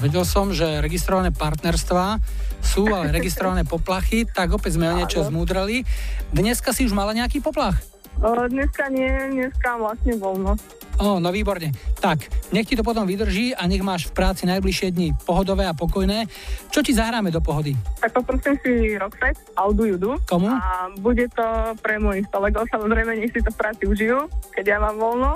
Vedel 0.04 0.28
som, 0.28 0.52
že 0.52 0.84
registrované 0.84 1.32
partnerstvá 1.32 2.20
sú, 2.60 2.92
ale 2.92 3.14
registrované 3.18 3.64
poplachy, 3.64 4.28
tak 4.28 4.52
opäť 4.52 4.76
sme 4.76 4.92
o 4.92 4.98
niečo 5.00 5.24
zmúdrali. 5.24 5.88
Dneska 6.36 6.76
si 6.76 6.84
už 6.84 6.92
mala 6.92 7.16
nejaký 7.16 7.40
poplach? 7.40 7.93
O, 8.22 8.45
dneska 8.45 8.91
nie, 8.93 9.09
dneska 9.34 9.80
vlastne 9.80 10.14
voľno. 10.20 10.53
Ó, 11.01 11.18
no 11.18 11.34
výborne. 11.34 11.74
Tak, 11.97 12.30
nech 12.53 12.70
ti 12.70 12.78
to 12.78 12.86
potom 12.86 13.09
vydrží 13.09 13.57
a 13.57 13.66
nech 13.66 13.82
máš 13.82 14.14
v 14.14 14.16
práci 14.16 14.45
najbližšie 14.45 14.93
dni 14.93 15.09
pohodové 15.26 15.66
a 15.66 15.74
pokojné. 15.74 16.30
Čo 16.70 16.86
ti 16.86 16.93
zahráme 16.93 17.34
do 17.34 17.41
pohody? 17.41 17.74
Tak 17.97 18.14
poprosím 18.14 18.55
si 18.61 18.93
Roxette, 18.93 19.41
Aldu 19.57 19.89
Judu. 19.89 20.22
Komu? 20.30 20.53
A 20.53 20.93
bude 21.01 21.26
to 21.34 21.45
pre 21.82 21.97
mojich 21.97 22.30
kolegov, 22.30 22.70
samozrejme, 22.70 23.18
nech 23.18 23.34
si 23.34 23.41
to 23.41 23.49
v 23.49 23.57
práci 23.57 23.84
užijú, 23.89 24.30
keď 24.53 24.66
ja 24.66 24.78
mám 24.78 25.01
voľno. 25.01 25.32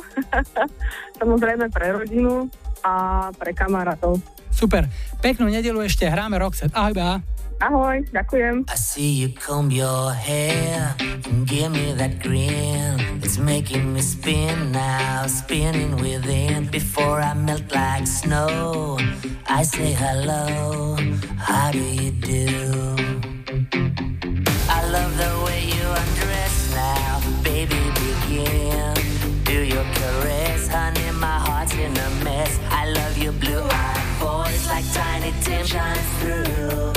samozrejme 1.22 1.74
pre 1.74 1.98
rodinu 1.98 2.46
a 2.86 3.28
pre 3.34 3.58
kamarátov. 3.58 4.22
Super. 4.54 4.86
Peknú 5.22 5.50
nedelu 5.50 5.82
ešte 5.82 6.06
hráme 6.06 6.38
Roxette. 6.38 6.74
Ahoj, 6.78 6.94
Bea. 6.94 7.37
Ahoj, 7.58 8.06
ďakujem. 8.14 8.70
I 8.70 8.78
see 8.78 9.18
you 9.18 9.34
comb 9.34 9.74
your 9.74 10.14
hair 10.14 10.94
and 11.26 11.42
give 11.50 11.74
me 11.74 11.90
that 11.98 12.22
grin. 12.22 13.02
It's 13.26 13.42
making 13.42 13.98
me 13.98 14.02
spin 14.06 14.72
now, 14.72 15.26
spinning 15.26 15.98
within. 15.98 16.70
Before 16.70 17.18
I 17.18 17.34
melt 17.34 17.66
like 17.74 18.06
snow, 18.06 19.02
I 19.50 19.66
say 19.66 19.98
hello. 19.98 21.02
How 21.42 21.74
do 21.74 21.82
you 21.82 22.14
do? 22.14 22.46
I 24.70 24.80
love 24.94 25.18
the 25.18 25.34
way 25.50 25.66
you 25.66 25.82
undress 25.82 26.56
now, 26.78 27.26
baby. 27.42 27.82
Begin. 27.98 28.94
Do 29.50 29.66
your 29.66 29.86
caress, 29.98 30.70
honey. 30.70 31.10
My 31.18 31.42
heart's 31.42 31.74
in 31.74 31.90
a 31.90 32.10
mess. 32.22 32.54
I 32.70 32.86
love 32.94 33.18
your 33.18 33.34
blue-eyed 33.34 34.06
voice 34.22 34.70
like 34.70 34.86
Tiny 34.94 35.34
Tim 35.42 35.66
shines 35.66 36.06
through. 36.22 36.97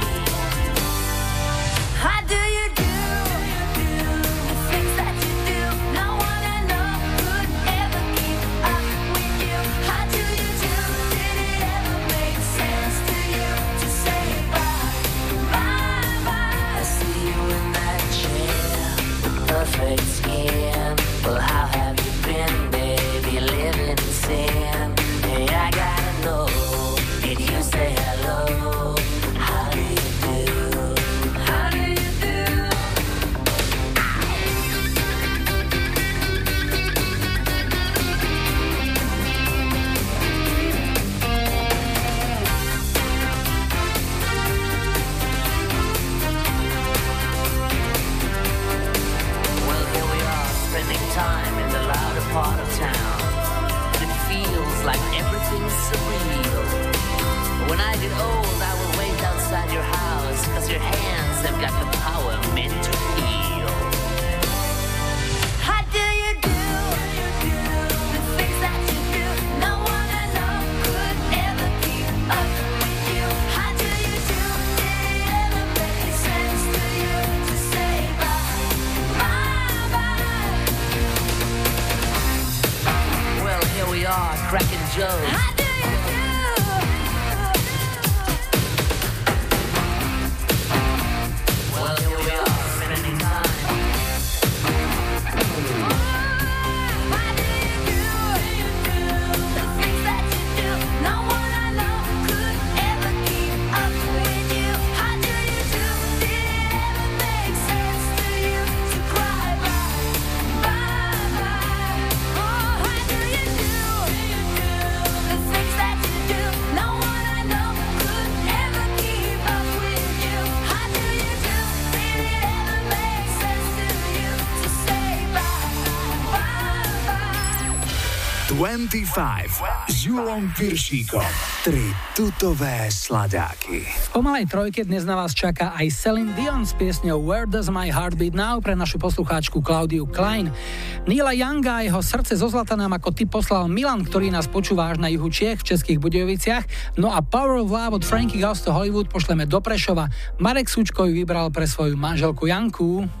25 128.71 129.91
s 129.91 130.07
Julom 130.07 130.47
Piršíkom. 130.55 131.27
Tri 131.67 131.91
tutové 132.15 132.87
sladáky. 132.87 133.83
V 133.83 134.07
pomalej 134.15 134.47
trojke 134.47 134.87
dnes 134.87 135.03
na 135.03 135.19
vás 135.19 135.35
čaká 135.35 135.75
aj 135.75 135.91
Celine 135.91 136.31
Dion 136.39 136.63
s 136.63 136.71
piesňou 136.79 137.19
Where 137.19 137.51
Does 137.51 137.67
My 137.67 137.91
Heart 137.91 138.15
Beat 138.15 138.31
Now 138.31 138.63
pre 138.63 138.79
našu 138.79 138.95
poslucháčku 138.95 139.59
Claudiu 139.59 140.07
Klein. 140.07 140.55
Nila 141.03 141.35
Younga 141.35 141.83
a 141.83 141.83
jeho 141.83 141.99
srdce 141.99 142.39
zo 142.39 142.47
zlata 142.47 142.79
nám 142.79 142.95
ako 142.95 143.11
ty 143.11 143.27
poslal 143.27 143.67
Milan, 143.67 144.07
ktorý 144.07 144.31
nás 144.31 144.47
počúva 144.47 144.87
až 144.87 145.03
na 145.03 145.11
juhu 145.11 145.27
Čiech 145.27 145.59
v 145.59 145.75
Českých 145.75 145.99
Budejoviciach. 145.99 146.95
No 146.95 147.11
a 147.11 147.19
Power 147.19 147.59
of 147.59 147.75
Love 147.75 147.99
od 147.99 148.07
Frankie 148.07 148.39
Goes 148.39 148.63
Hollywood 148.63 149.11
pošleme 149.11 149.43
do 149.51 149.59
Prešova. 149.59 150.07
Marek 150.39 150.71
Sučko 150.71 151.11
ju 151.11 151.19
vybral 151.19 151.51
pre 151.51 151.67
svoju 151.67 151.99
manželku 151.99 152.47
Janku. 152.47 153.20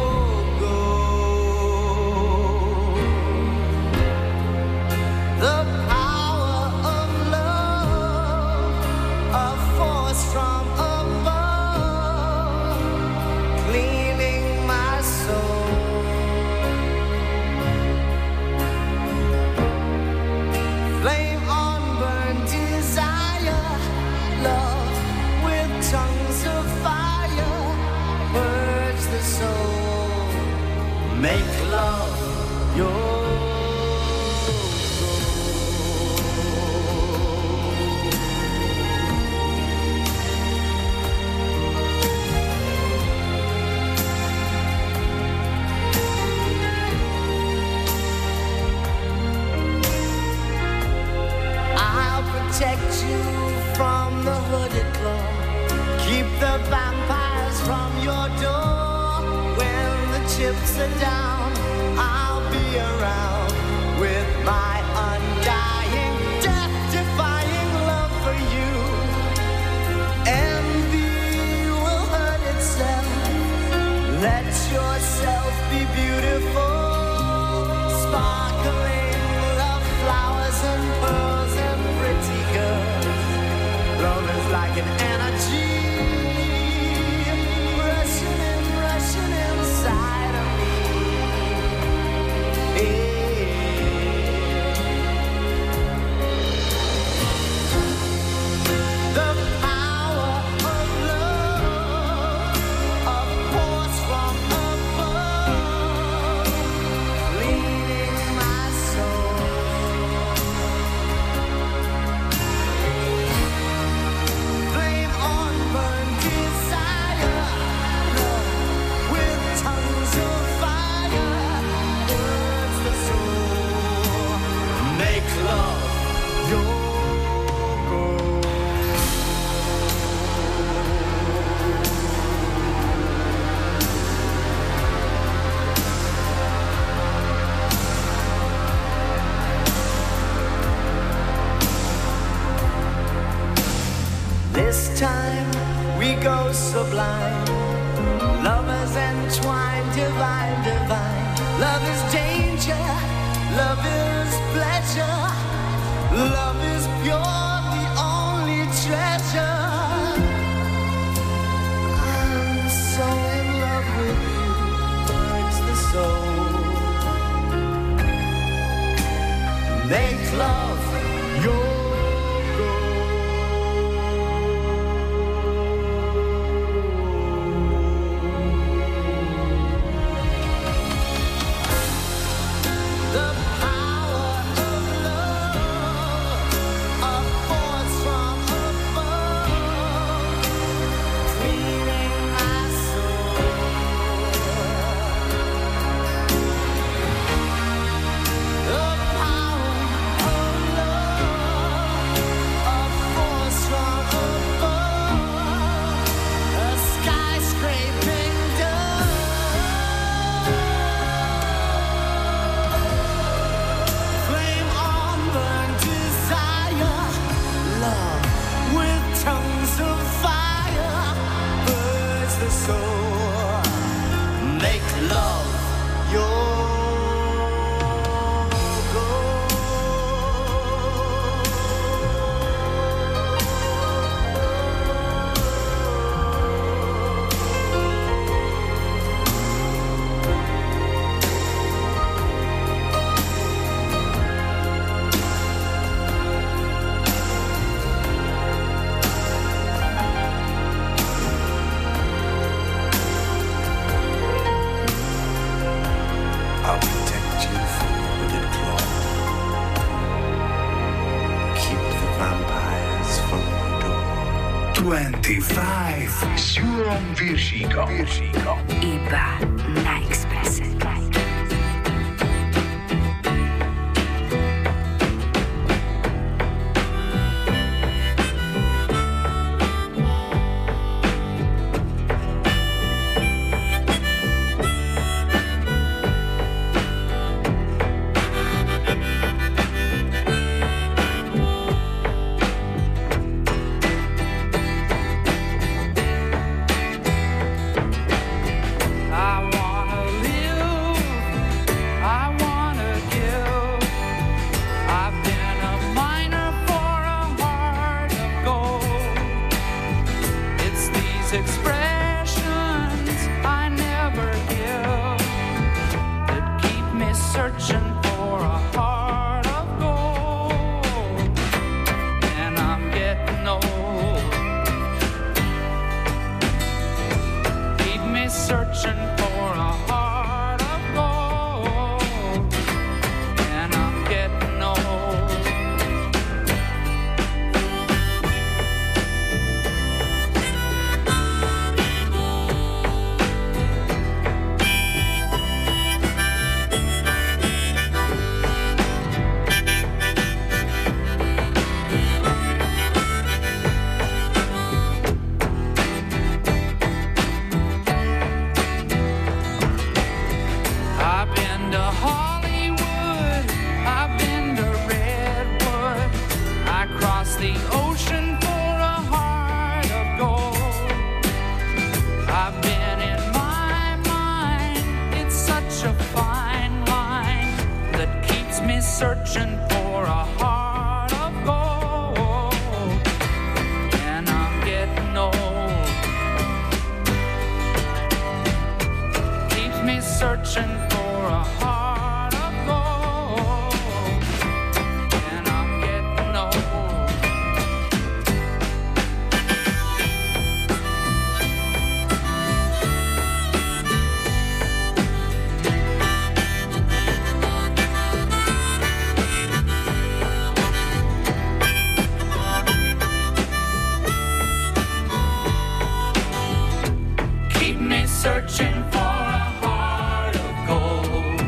searching 418.31 418.81
for 418.91 418.97
a 418.97 419.43
heart 419.61 420.35
of 420.45 420.53
gold. 420.69 421.41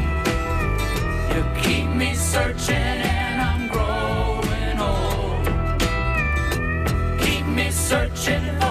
You 1.34 1.42
keep 1.64 1.88
me 2.02 2.14
searching 2.14 2.76
and 2.76 3.42
I'm 3.50 3.64
growing 3.76 4.78
old. 4.92 5.46
Keep 7.22 7.46
me 7.46 7.72
searching 7.72 8.63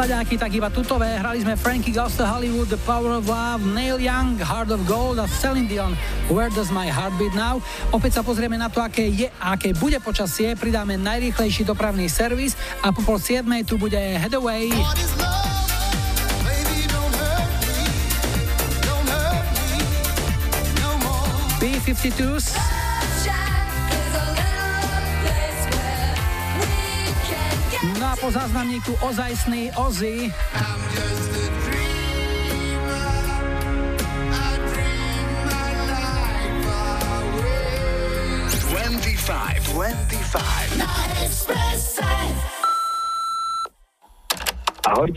sladáky, 0.00 0.40
tak 0.40 0.48
iba 0.56 0.72
tutové. 0.72 1.20
Hrali 1.20 1.44
sme 1.44 1.60
Frankie 1.60 1.92
Goes 1.92 2.16
to 2.16 2.24
Hollywood, 2.24 2.72
The 2.72 2.80
Power 2.88 3.20
of 3.20 3.28
Love, 3.28 3.60
Neil 3.76 4.00
Young, 4.00 4.40
Heart 4.40 4.72
of 4.72 4.80
Gold 4.88 5.20
a 5.20 5.28
Celine 5.28 5.68
Dion, 5.68 5.92
Where 6.32 6.48
Does 6.48 6.72
My 6.72 6.88
Heart 6.88 7.20
Beat 7.20 7.36
Now. 7.36 7.60
Opäť 7.92 8.16
sa 8.16 8.24
pozrieme 8.24 8.56
na 8.56 8.72
to, 8.72 8.80
aké 8.80 9.04
je 9.12 9.28
a 9.36 9.60
aké 9.60 9.76
bude 9.76 10.00
počasie. 10.00 10.56
Pridáme 10.56 10.96
najrýchlejší 10.96 11.68
dopravný 11.68 12.08
servis 12.08 12.56
a 12.80 12.96
po 12.96 13.04
pol 13.04 13.20
siedmej 13.20 13.68
tu 13.68 13.76
bude 13.76 14.00
Headaway. 14.00 14.72
B-52s. 21.60 22.69
Záznamníku 28.30 28.94
ozajstný 29.02 29.72
Ozzy. 29.76 30.30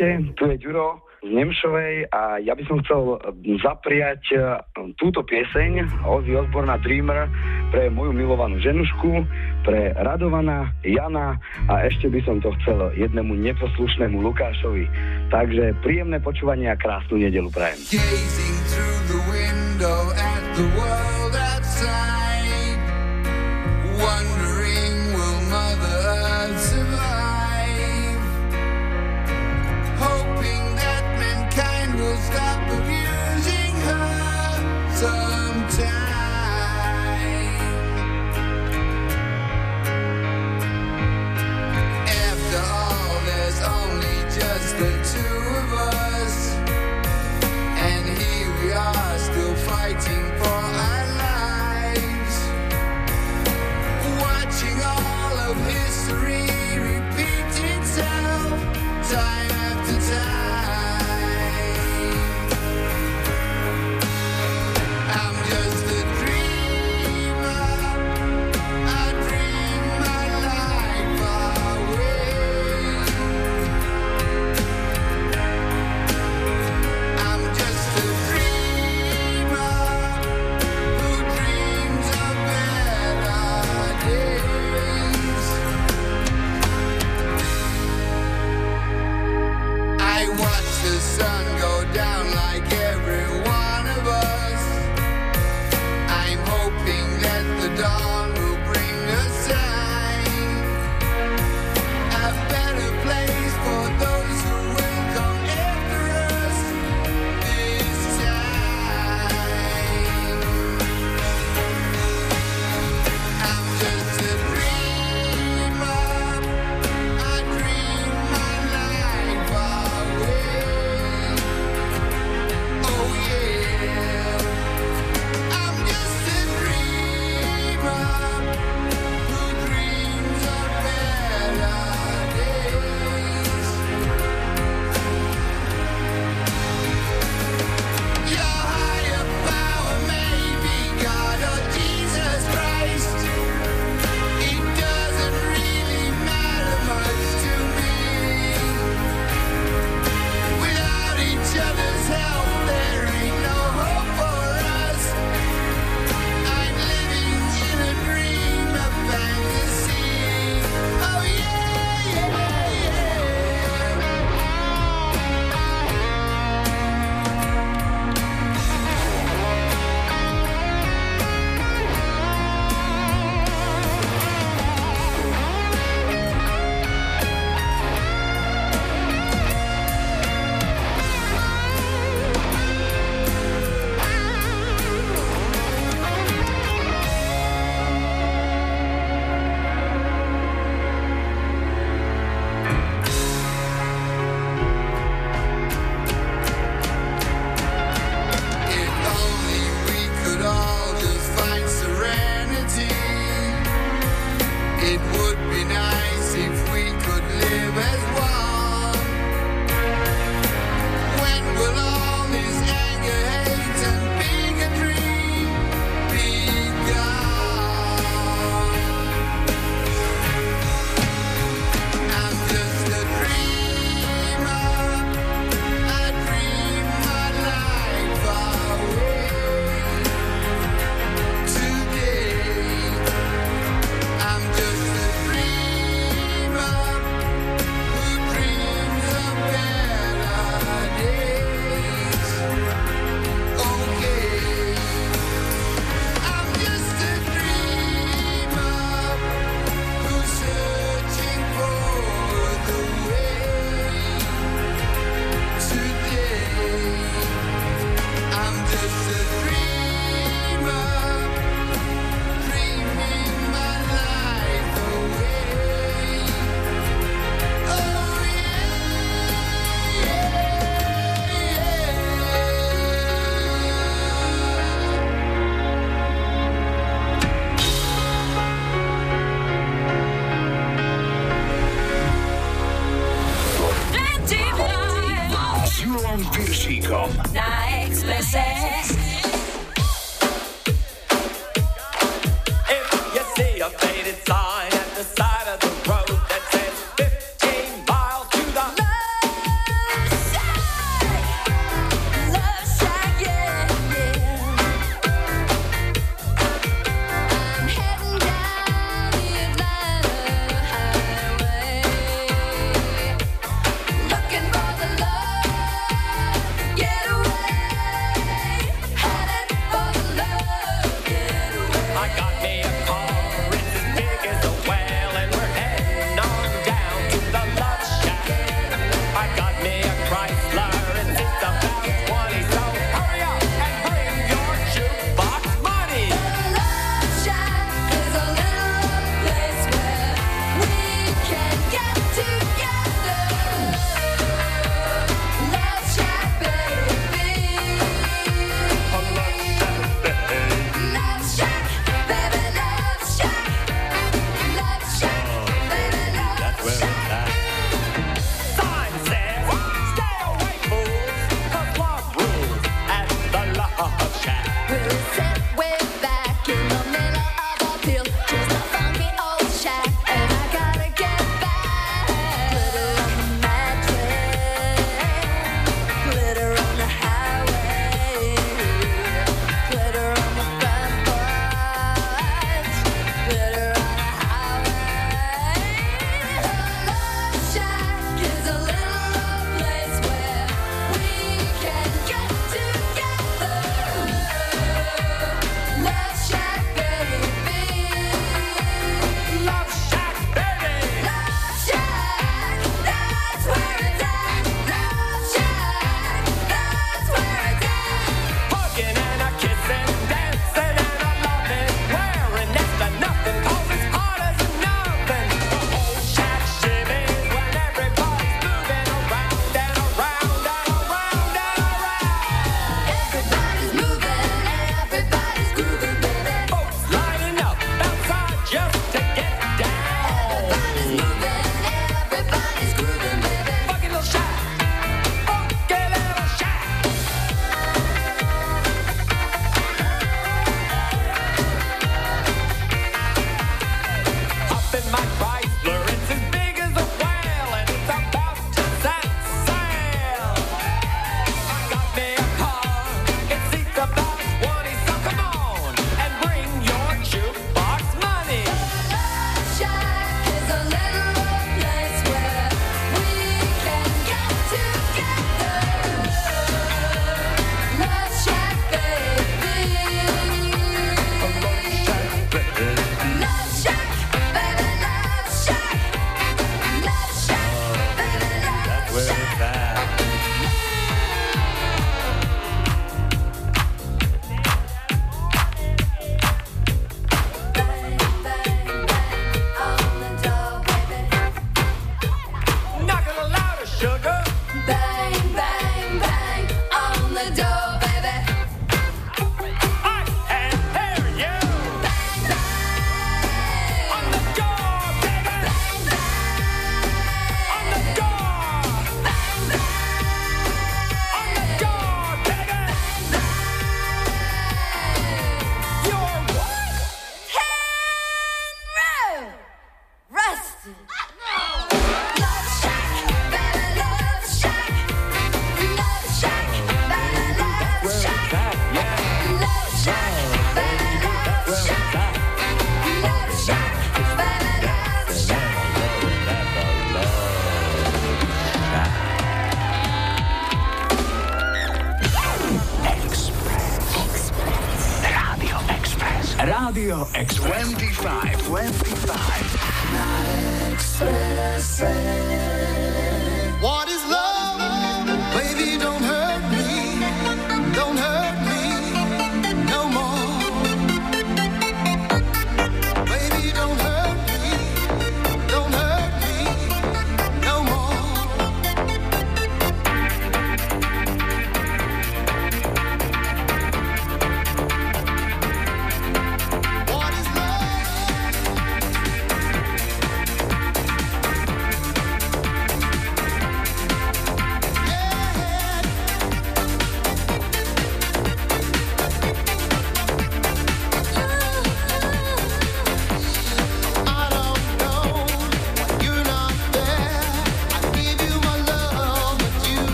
Ahojte, 0.00 0.32
tu 0.32 0.48
je 0.48 0.56
Ďuro 0.64 1.04
z 1.20 1.28
Nemšovej 1.28 2.08
a 2.08 2.40
ja 2.40 2.56
by 2.56 2.64
som 2.64 2.80
chcel 2.80 3.20
zapriať 3.60 4.22
e, 4.32 4.36
túto 4.96 5.20
pieseň 5.20 5.84
Ozzy 6.08 6.32
Osbourne 6.40 6.72
Dreamer 6.80 7.28
pre 7.68 7.92
moju 7.92 8.16
milovanú 8.16 8.56
ženušku, 8.64 9.28
pre 9.60 9.92
Radovana, 10.00 10.72
Jana 10.80 11.36
a 11.68 11.84
ešte 11.84 12.08
by 12.08 12.16
som 12.24 12.40
to 12.40 12.48
chcel 12.64 12.96
jednému 12.96 13.36
neposlušnému 13.44 14.24
Lukášovi. 14.24 14.88
Takže 15.28 15.76
príjemné 15.84 16.16
počúvanie 16.24 16.72
a 16.72 16.80
krásnu 16.80 17.20
nedelu 17.20 17.52
prajem. 17.52 17.76
Gazing 17.92 18.56
through 18.72 19.00
the 19.04 19.20
window 19.28 20.00
at 20.16 20.42
the 20.56 20.64
world 20.80 21.34
outside, 21.36 22.19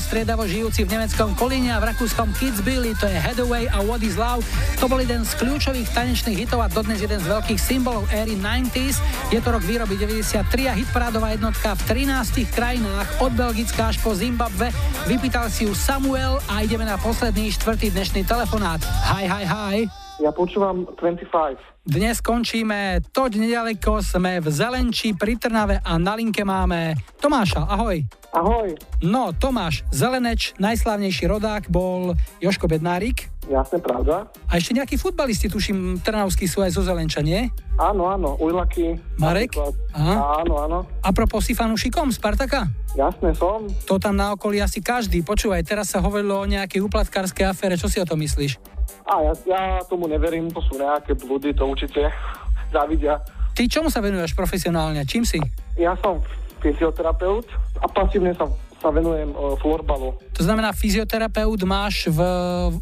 striedavo 0.00 0.48
žijúci 0.48 0.88
v 0.88 0.96
nemeckom 0.96 1.36
Kolíne 1.36 1.70
a 1.70 1.78
v 1.78 1.92
rakúskom 1.92 2.32
Kitzbüheli, 2.32 2.96
to 2.96 3.04
je 3.04 3.14
Headaway 3.14 3.68
a 3.68 3.84
What 3.84 4.00
is 4.00 4.16
Love. 4.16 4.42
To 4.80 4.88
bol 4.88 4.98
jeden 4.98 5.22
z 5.28 5.36
kľúčových 5.36 5.92
tanečných 5.92 6.40
hitov 6.40 6.64
a 6.64 6.72
dodnes 6.72 7.04
jeden 7.04 7.20
z 7.20 7.28
veľkých 7.28 7.60
symbolov 7.60 8.08
éry 8.08 8.34
90s. 8.34 8.98
Je 9.28 9.38
to 9.44 9.52
rok 9.52 9.60
výroby 9.60 10.00
93 10.00 10.66
a 10.66 10.74
hitparádová 10.74 11.36
jednotka 11.36 11.76
v 11.76 12.08
13 12.08 12.48
krajinách 12.50 13.06
od 13.20 13.36
Belgická 13.36 13.92
až 13.92 14.00
po 14.00 14.16
Zimbabwe. 14.16 14.72
Vypýtal 15.04 15.52
si 15.52 15.68
ju 15.68 15.76
Samuel 15.76 16.40
a 16.48 16.64
ideme 16.64 16.88
na 16.88 16.96
posledný 16.96 17.52
štvrtý 17.54 17.92
dnešný 17.92 18.24
telefonát. 18.24 18.80
Hi, 19.12 19.28
hi, 19.28 19.44
hi. 19.44 19.78
Ja 20.20 20.36
počúvam 20.36 20.84
25. 21.00 21.80
Dnes 21.80 22.20
končíme 22.20 23.00
toť 23.08 23.40
nedaleko, 23.40 24.04
sme 24.04 24.36
v 24.44 24.52
Zelenči 24.52 25.16
pri 25.16 25.40
Trnave 25.40 25.80
a 25.80 25.96
na 25.96 26.12
linke 26.12 26.44
máme 26.44 26.92
Tomáša. 27.16 27.64
Ahoj. 27.64 28.04
Ahoj. 28.40 28.72
No, 29.04 29.36
Tomáš, 29.36 29.84
Zeleneč, 29.92 30.56
najslávnejší 30.56 31.28
rodák 31.28 31.68
bol 31.68 32.16
Joško 32.40 32.72
Bednárik. 32.72 33.28
Jasne, 33.44 33.84
pravda. 33.84 34.32
A 34.48 34.56
ešte 34.56 34.72
nejakí 34.72 34.96
futbalisti, 34.96 35.52
tuším, 35.52 36.00
Trnavský 36.00 36.48
sú 36.48 36.64
aj 36.64 36.72
zo 36.72 36.80
Zelenča, 36.80 37.20
nie? 37.20 37.52
Áno, 37.76 38.08
áno, 38.08 38.40
Ujlaky. 38.40 38.96
Marek? 39.20 39.60
Aha. 39.92 40.40
Áno, 40.40 40.56
áno. 40.56 40.78
A 41.04 41.12
propos 41.12 41.44
si 41.44 41.52
fanúšikom 41.52 42.08
Spartaka? 42.08 42.64
Jasne, 42.96 43.36
som. 43.36 43.68
To 43.84 44.00
tam 44.00 44.16
na 44.16 44.32
okolí 44.32 44.56
asi 44.64 44.80
každý. 44.80 45.20
Počúvaj, 45.20 45.60
teraz 45.60 45.92
sa 45.92 46.00
hovorilo 46.00 46.40
o 46.40 46.48
nejakej 46.48 46.80
uplatkárskej 46.80 47.44
afére. 47.44 47.76
Čo 47.76 47.92
si 47.92 48.00
o 48.00 48.08
tom 48.08 48.24
myslíš? 48.24 48.56
A 49.04 49.20
ja, 49.20 49.32
ja 49.44 49.84
tomu 49.84 50.08
neverím, 50.08 50.48
to 50.48 50.64
sú 50.64 50.80
nejaké 50.80 51.12
blúdy, 51.12 51.52
to 51.52 51.68
určite 51.68 52.08
závidia. 52.74 53.20
Ty 53.52 53.68
čomu 53.68 53.92
sa 53.92 54.00
venuješ 54.00 54.32
profesionálne? 54.32 55.04
Čím 55.04 55.28
si? 55.28 55.36
Ja 55.76 55.92
som 56.00 56.24
fyzioterapeut 56.60 57.48
a 57.80 57.86
pasívne 57.88 58.36
sa, 58.36 58.46
sa 58.78 58.88
venujem 58.92 59.32
uh, 59.32 59.56
florbalu. 59.58 60.16
To 60.36 60.42
znamená, 60.44 60.72
fyzioterapeut 60.76 61.60
máš, 61.64 62.08
v, 62.08 62.20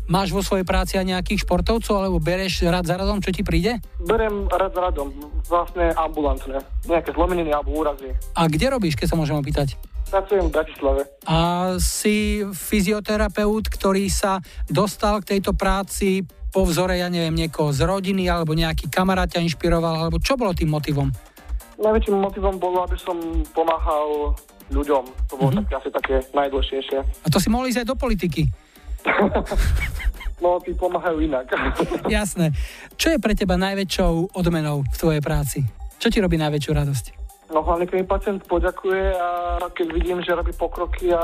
máš 0.07 0.35
vo 0.35 0.43
svojej 0.43 0.67
práci 0.67 0.99
aj 0.99 1.07
nejakých 1.07 1.43
športovcov, 1.47 1.95
alebo 1.95 2.19
bereš 2.19 2.67
rad 2.67 2.87
za 2.87 2.99
radom, 2.99 3.23
čo 3.23 3.31
ti 3.31 3.47
príde? 3.47 3.79
Berem 4.03 4.51
rad 4.51 4.75
za 4.75 4.83
radom, 4.91 5.11
vlastne 5.47 5.95
ambulantné. 5.95 6.63
Nejaké 6.87 7.15
zlomeniny 7.15 7.51
alebo 7.55 7.79
úrazy. 7.79 8.15
A 8.35 8.47
kde 8.51 8.75
robíš, 8.75 8.99
keď 8.99 9.15
sa 9.15 9.19
môžem 9.19 9.39
opýtať? 9.39 9.79
Pracujem 10.09 10.49
v 10.49 10.55
Bratislave. 10.57 11.03
A 11.29 11.39
si 11.77 12.41
fyzioterapeut, 12.41 13.69
ktorý 13.69 14.09
sa 14.09 14.41
dostal 14.65 15.21
k 15.21 15.37
tejto 15.37 15.53
práci 15.53 16.25
po 16.49 16.65
vzore, 16.65 16.97
ja 16.97 17.13
neviem, 17.13 17.37
niekoho 17.37 17.77
z 17.77 17.85
rodiny, 17.85 18.25
alebo 18.25 18.57
nejaký 18.57 18.89
kamarát 18.89 19.29
ťa 19.29 19.45
inšpiroval, 19.45 20.09
alebo 20.09 20.17
čo 20.17 20.41
bolo 20.41 20.57
tým 20.57 20.73
motivom? 20.73 21.13
Najväčším 21.79 22.19
motivom 22.19 22.59
bolo, 22.59 22.83
aby 22.83 22.99
som 22.99 23.17
pomáhal 23.55 24.35
ľuďom. 24.75 25.05
To 25.31 25.35
bolo 25.39 25.51
mm-hmm. 25.55 25.67
také, 25.71 25.73
asi 25.79 25.91
také 25.95 26.15
najdôležitejšie. 26.35 26.99
A 27.01 27.29
to 27.31 27.39
si 27.39 27.49
mohli 27.49 27.71
ísť 27.71 27.87
aj 27.87 27.89
do 27.89 27.97
politiky. 27.97 28.43
No, 30.39 30.63
tí 30.63 30.71
pomáhajú 30.71 31.19
inak. 31.19 31.51
Jasné. 32.07 32.55
Čo 32.95 33.11
je 33.11 33.19
pre 33.19 33.35
teba 33.35 33.59
najväčšou 33.59 34.39
odmenou 34.39 34.87
v 34.87 34.97
tvojej 34.97 35.19
práci? 35.19 35.67
Čo 35.99 36.15
ti 36.15 36.23
robí 36.23 36.39
najväčšiu 36.39 36.73
radosť? 36.79 37.05
No 37.51 37.65
hlavne, 37.67 37.91
keď 37.91 37.97
mi 37.99 38.07
pacient 38.07 38.41
poďakuje 38.47 39.19
a 39.19 39.59
keď 39.75 39.87
vidím, 39.91 40.23
že 40.23 40.39
robí 40.39 40.55
pokroky 40.55 41.11
a 41.11 41.23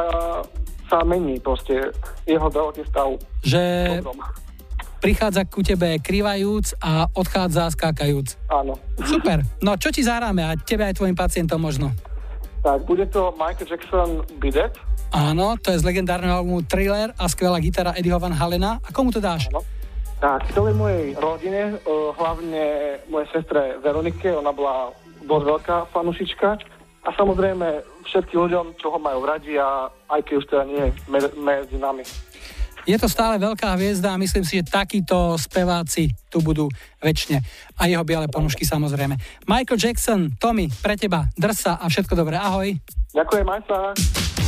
sa 0.90 1.06
mení 1.06 1.39
proste 1.39 1.94
jeho 2.26 2.47
zdravotný 2.51 2.82
stav. 2.90 3.14
Že 3.47 3.62
Dobrom. 4.02 4.18
Prichádza 5.05 5.44
ku 5.44 5.60
tebe 5.60 6.01
krivajúc 6.01 6.81
a 6.81 7.05
odchádza 7.12 7.68
skákajúc. 7.68 8.40
Áno. 8.48 8.81
Super. 9.05 9.44
No 9.60 9.76
čo 9.76 9.93
ti 9.93 10.01
zahráme 10.01 10.40
a 10.40 10.56
tebe 10.56 10.89
aj 10.89 10.97
tvojim 10.97 11.12
pacientom 11.12 11.60
možno? 11.60 11.93
Tak, 12.64 12.89
bude 12.89 13.05
to 13.12 13.36
Michael 13.36 13.68
Jackson 13.68 14.24
Bidet. 14.40 14.72
Áno, 15.12 15.60
to 15.60 15.76
je 15.76 15.85
z 15.85 15.85
legendárneho 15.85 16.40
albumu 16.40 16.64
Thriller 16.64 17.12
a 17.20 17.28
skvelá 17.28 17.60
gitara 17.60 17.93
Eddieho 17.93 18.16
Van 18.16 18.32
Halena. 18.32 18.81
A 18.81 18.89
komu 18.89 19.12
to 19.12 19.20
dáš? 19.20 19.52
Áno. 19.52 19.60
Tak, 20.24 20.48
celej 20.56 20.72
mojej 20.72 21.12
rodine, 21.20 21.76
eh, 21.76 22.09
hlavne 22.16 22.64
mojej 23.12 23.28
sestre 23.28 23.76
Veronike, 23.85 24.32
ona 24.32 24.56
bola 24.56 24.89
dosť 25.20 25.44
veľká 25.44 25.76
fanušička. 25.93 26.48
A 27.05 27.09
samozrejme 27.12 27.85
všetkým 28.09 28.48
ľuďom, 28.48 28.81
čo 28.81 28.89
ho 28.89 28.97
majú 28.97 29.28
radi 29.28 29.60
a 29.60 29.93
aj 30.09 30.24
keď 30.24 30.35
už 30.40 30.47
teda 30.48 30.64
nie 30.64 30.81
je 30.89 30.90
me- 31.12 31.36
medzi 31.36 31.76
nami. 31.76 32.01
Je 32.85 33.01
to 33.01 33.09
stále 33.09 33.40
veľká 33.40 33.73
hviezda 33.81 34.12
a 34.12 34.20
myslím 34.20 34.44
si, 34.44 34.61
že 34.61 34.69
takíto 34.69 35.40
speváci 35.40 36.12
tu 36.28 36.44
budú 36.44 36.69
väčšine. 37.01 37.40
A 37.81 37.89
jeho 37.89 38.05
biele 38.05 38.28
ponušky 38.28 38.69
samozrejme. 38.69 39.16
Michael 39.48 39.81
Jackson, 39.81 40.36
Tommy, 40.36 40.69
pre 40.85 41.01
teba, 41.01 41.24
drsa 41.32 41.81
a 41.81 41.89
všetko 41.89 42.12
dobré. 42.12 42.36
Ahoj. 42.36 42.77
Ďakujem, 43.16 43.47
aj. 43.48 44.43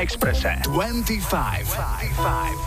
Expressa. 0.00 0.54
25. 0.68 1.66
25. 1.74 2.57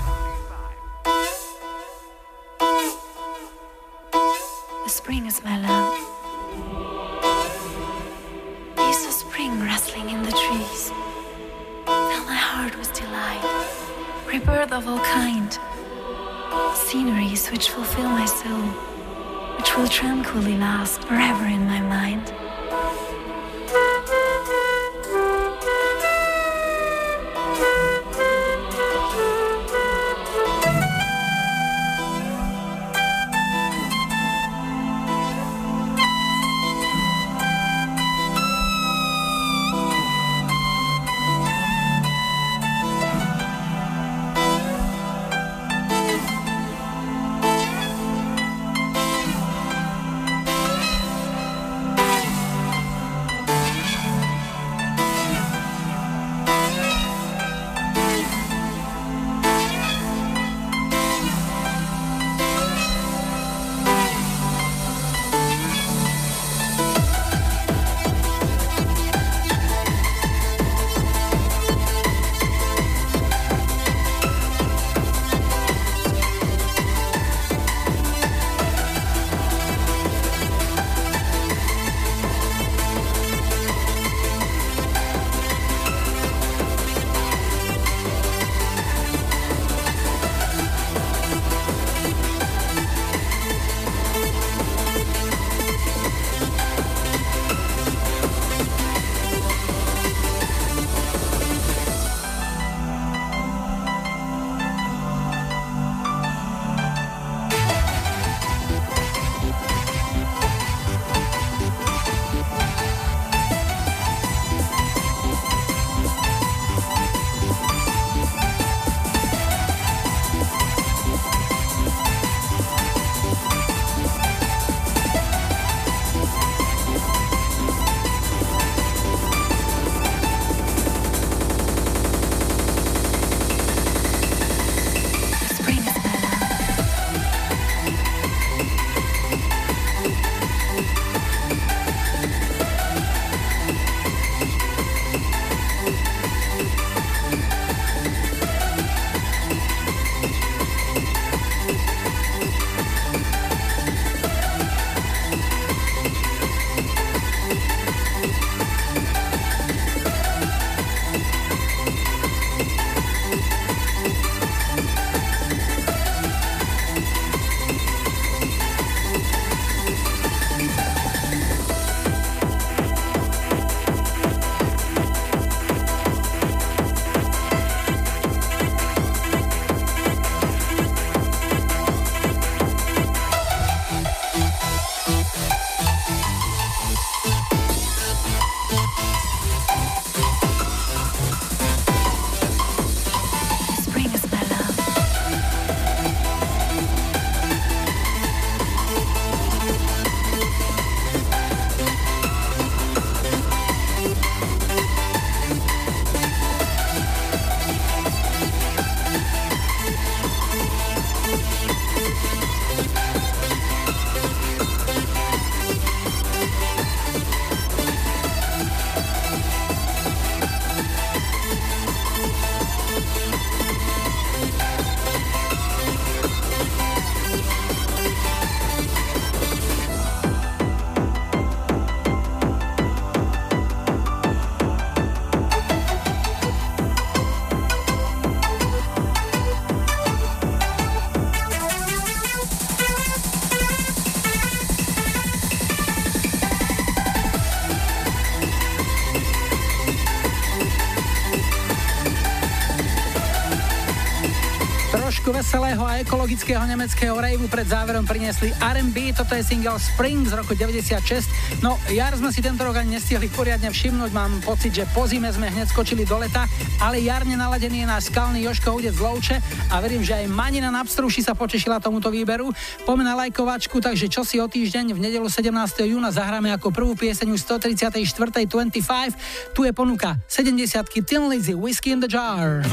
ekologického 256.02 256.66
nemeckého 256.66 257.14
raveu 257.14 257.46
pred 257.46 257.70
záverom 257.70 258.04
priniesli 258.10 258.50
R&B, 258.58 259.14
toto 259.14 259.38
je 259.38 259.46
single 259.46 259.78
Spring 259.78 260.26
z 260.26 260.34
roku 260.34 260.58
96. 260.58 261.62
No, 261.62 261.78
jar 261.94 262.10
sme 262.18 262.34
si 262.34 262.42
tento 262.42 262.66
rok 262.66 262.82
ani 262.82 262.98
nestihli 262.98 263.30
poriadne 263.30 263.70
všimnúť, 263.70 264.10
mám 264.10 264.42
pocit, 264.42 264.74
že 264.74 264.90
po 264.90 265.06
zime 265.06 265.30
sme 265.30 265.54
hneď 265.54 265.70
skočili 265.70 266.02
do 266.02 266.18
leta, 266.18 266.50
ale 266.82 267.06
jarne 267.06 267.38
naladený 267.38 267.86
je 267.86 267.88
náš 267.88 268.04
skalný 268.10 268.42
Joško 268.50 268.74
Hudec 268.74 268.98
Lovče 268.98 269.38
a 269.70 269.78
verím, 269.78 270.02
že 270.02 270.18
aj 270.18 270.26
Manina 270.26 270.74
na 270.74 270.82
Pstruši 270.82 271.22
sa 271.22 271.38
potešila 271.38 271.78
tomuto 271.78 272.10
výberu. 272.10 272.50
Poďme 272.84 273.06
na 273.06 273.14
lajkovačku, 273.22 273.78
takže 273.78 274.10
čo 274.10 274.26
si 274.26 274.42
o 274.42 274.50
týždeň 274.50 274.98
v 274.98 275.00
nedelu 275.00 275.30
17. 275.30 275.54
júna 275.86 276.10
zahráme 276.10 276.50
ako 276.50 276.74
prvú 276.74 276.98
pieseň 276.98 277.30
už 277.38 277.46
134. 277.46 278.18
25. 278.50 279.54
Tu 279.54 279.62
je 279.64 279.72
ponuka 279.72 280.18
70 280.26 281.06
Tin 281.06 281.30
Lizzy, 281.30 281.54
Whiskey 281.54 281.94
in 281.94 282.00
the 282.02 282.10
Jar. 282.10 282.66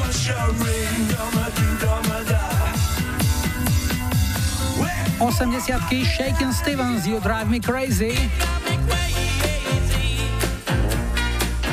80 5.20 6.04
Shaken 6.04 6.52
Stevens, 6.52 7.06
You 7.06 7.18
Drive 7.20 7.50
Me 7.50 7.58
Crazy. 7.58 8.14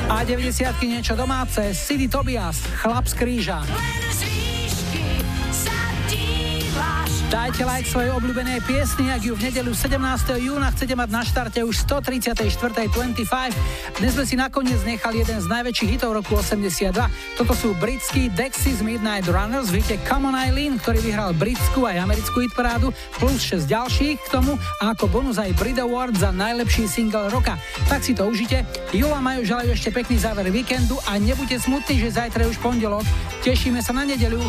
A 0.09 0.23
90 0.25 0.81
niečo 0.81 1.13
domáce, 1.13 1.77
City 1.77 2.09
Tobias, 2.09 2.57
Chlap 2.81 3.05
z 3.05 3.13
kríža. 3.13 3.61
Dajte 7.25 7.65
like 7.65 7.89
svojej 7.89 8.13
obľúbenej 8.13 8.61
piesni, 8.69 9.09
ak 9.09 9.25
ju 9.25 9.33
v 9.33 9.49
nedeľu 9.49 9.73
17. 9.73 9.97
júna 10.45 10.69
chcete 10.69 10.93
mať 10.93 11.09
na 11.09 11.25
štarte 11.25 11.57
už 11.65 11.73
134.25. 11.89 13.25
Dnes 13.97 14.11
sme 14.13 14.25
si 14.29 14.37
nakoniec 14.37 14.77
nechali 14.85 15.25
jeden 15.25 15.41
z 15.41 15.49
najväčších 15.49 15.89
hitov 15.97 16.13
roku 16.13 16.37
82. 16.37 16.93
Toto 17.33 17.53
sú 17.57 17.73
britský 17.81 18.29
Dexys 18.29 18.85
Midnight 18.85 19.25
Runners, 19.25 19.73
víte 19.73 19.97
Come 20.05 20.29
on 20.29 20.37
Eileen, 20.37 20.77
ktorý 20.77 21.01
vyhral 21.01 21.33
britskú 21.33 21.89
aj 21.89 22.05
americkú 22.05 22.45
hitparádu, 22.45 22.93
plus 23.17 23.41
6 23.41 23.73
ďalších 23.73 24.21
k 24.21 24.27
tomu 24.29 24.61
a 24.85 24.93
ako 24.93 25.09
bonus 25.09 25.41
aj 25.41 25.49
Brit 25.57 25.81
Award 25.81 26.21
za 26.21 26.29
najlepší 26.29 26.85
single 26.85 27.33
roka. 27.33 27.57
Tak 27.89 28.05
si 28.05 28.13
to 28.13 28.29
užite. 28.29 28.61
Jula 28.93 29.17
Majú 29.17 29.41
želajú 29.41 29.73
ešte 29.73 29.89
pekný 29.89 30.21
záver 30.21 30.45
víkendu 30.53 31.01
a 31.09 31.17
nebuďte 31.17 31.57
smutní, 31.57 32.05
že 32.05 32.21
zajtra 32.21 32.45
je 32.45 32.53
už 32.53 32.61
pondelok. 32.61 33.01
Tešíme 33.41 33.81
sa 33.81 33.97
na 33.97 34.05
nedeľu. 34.05 34.45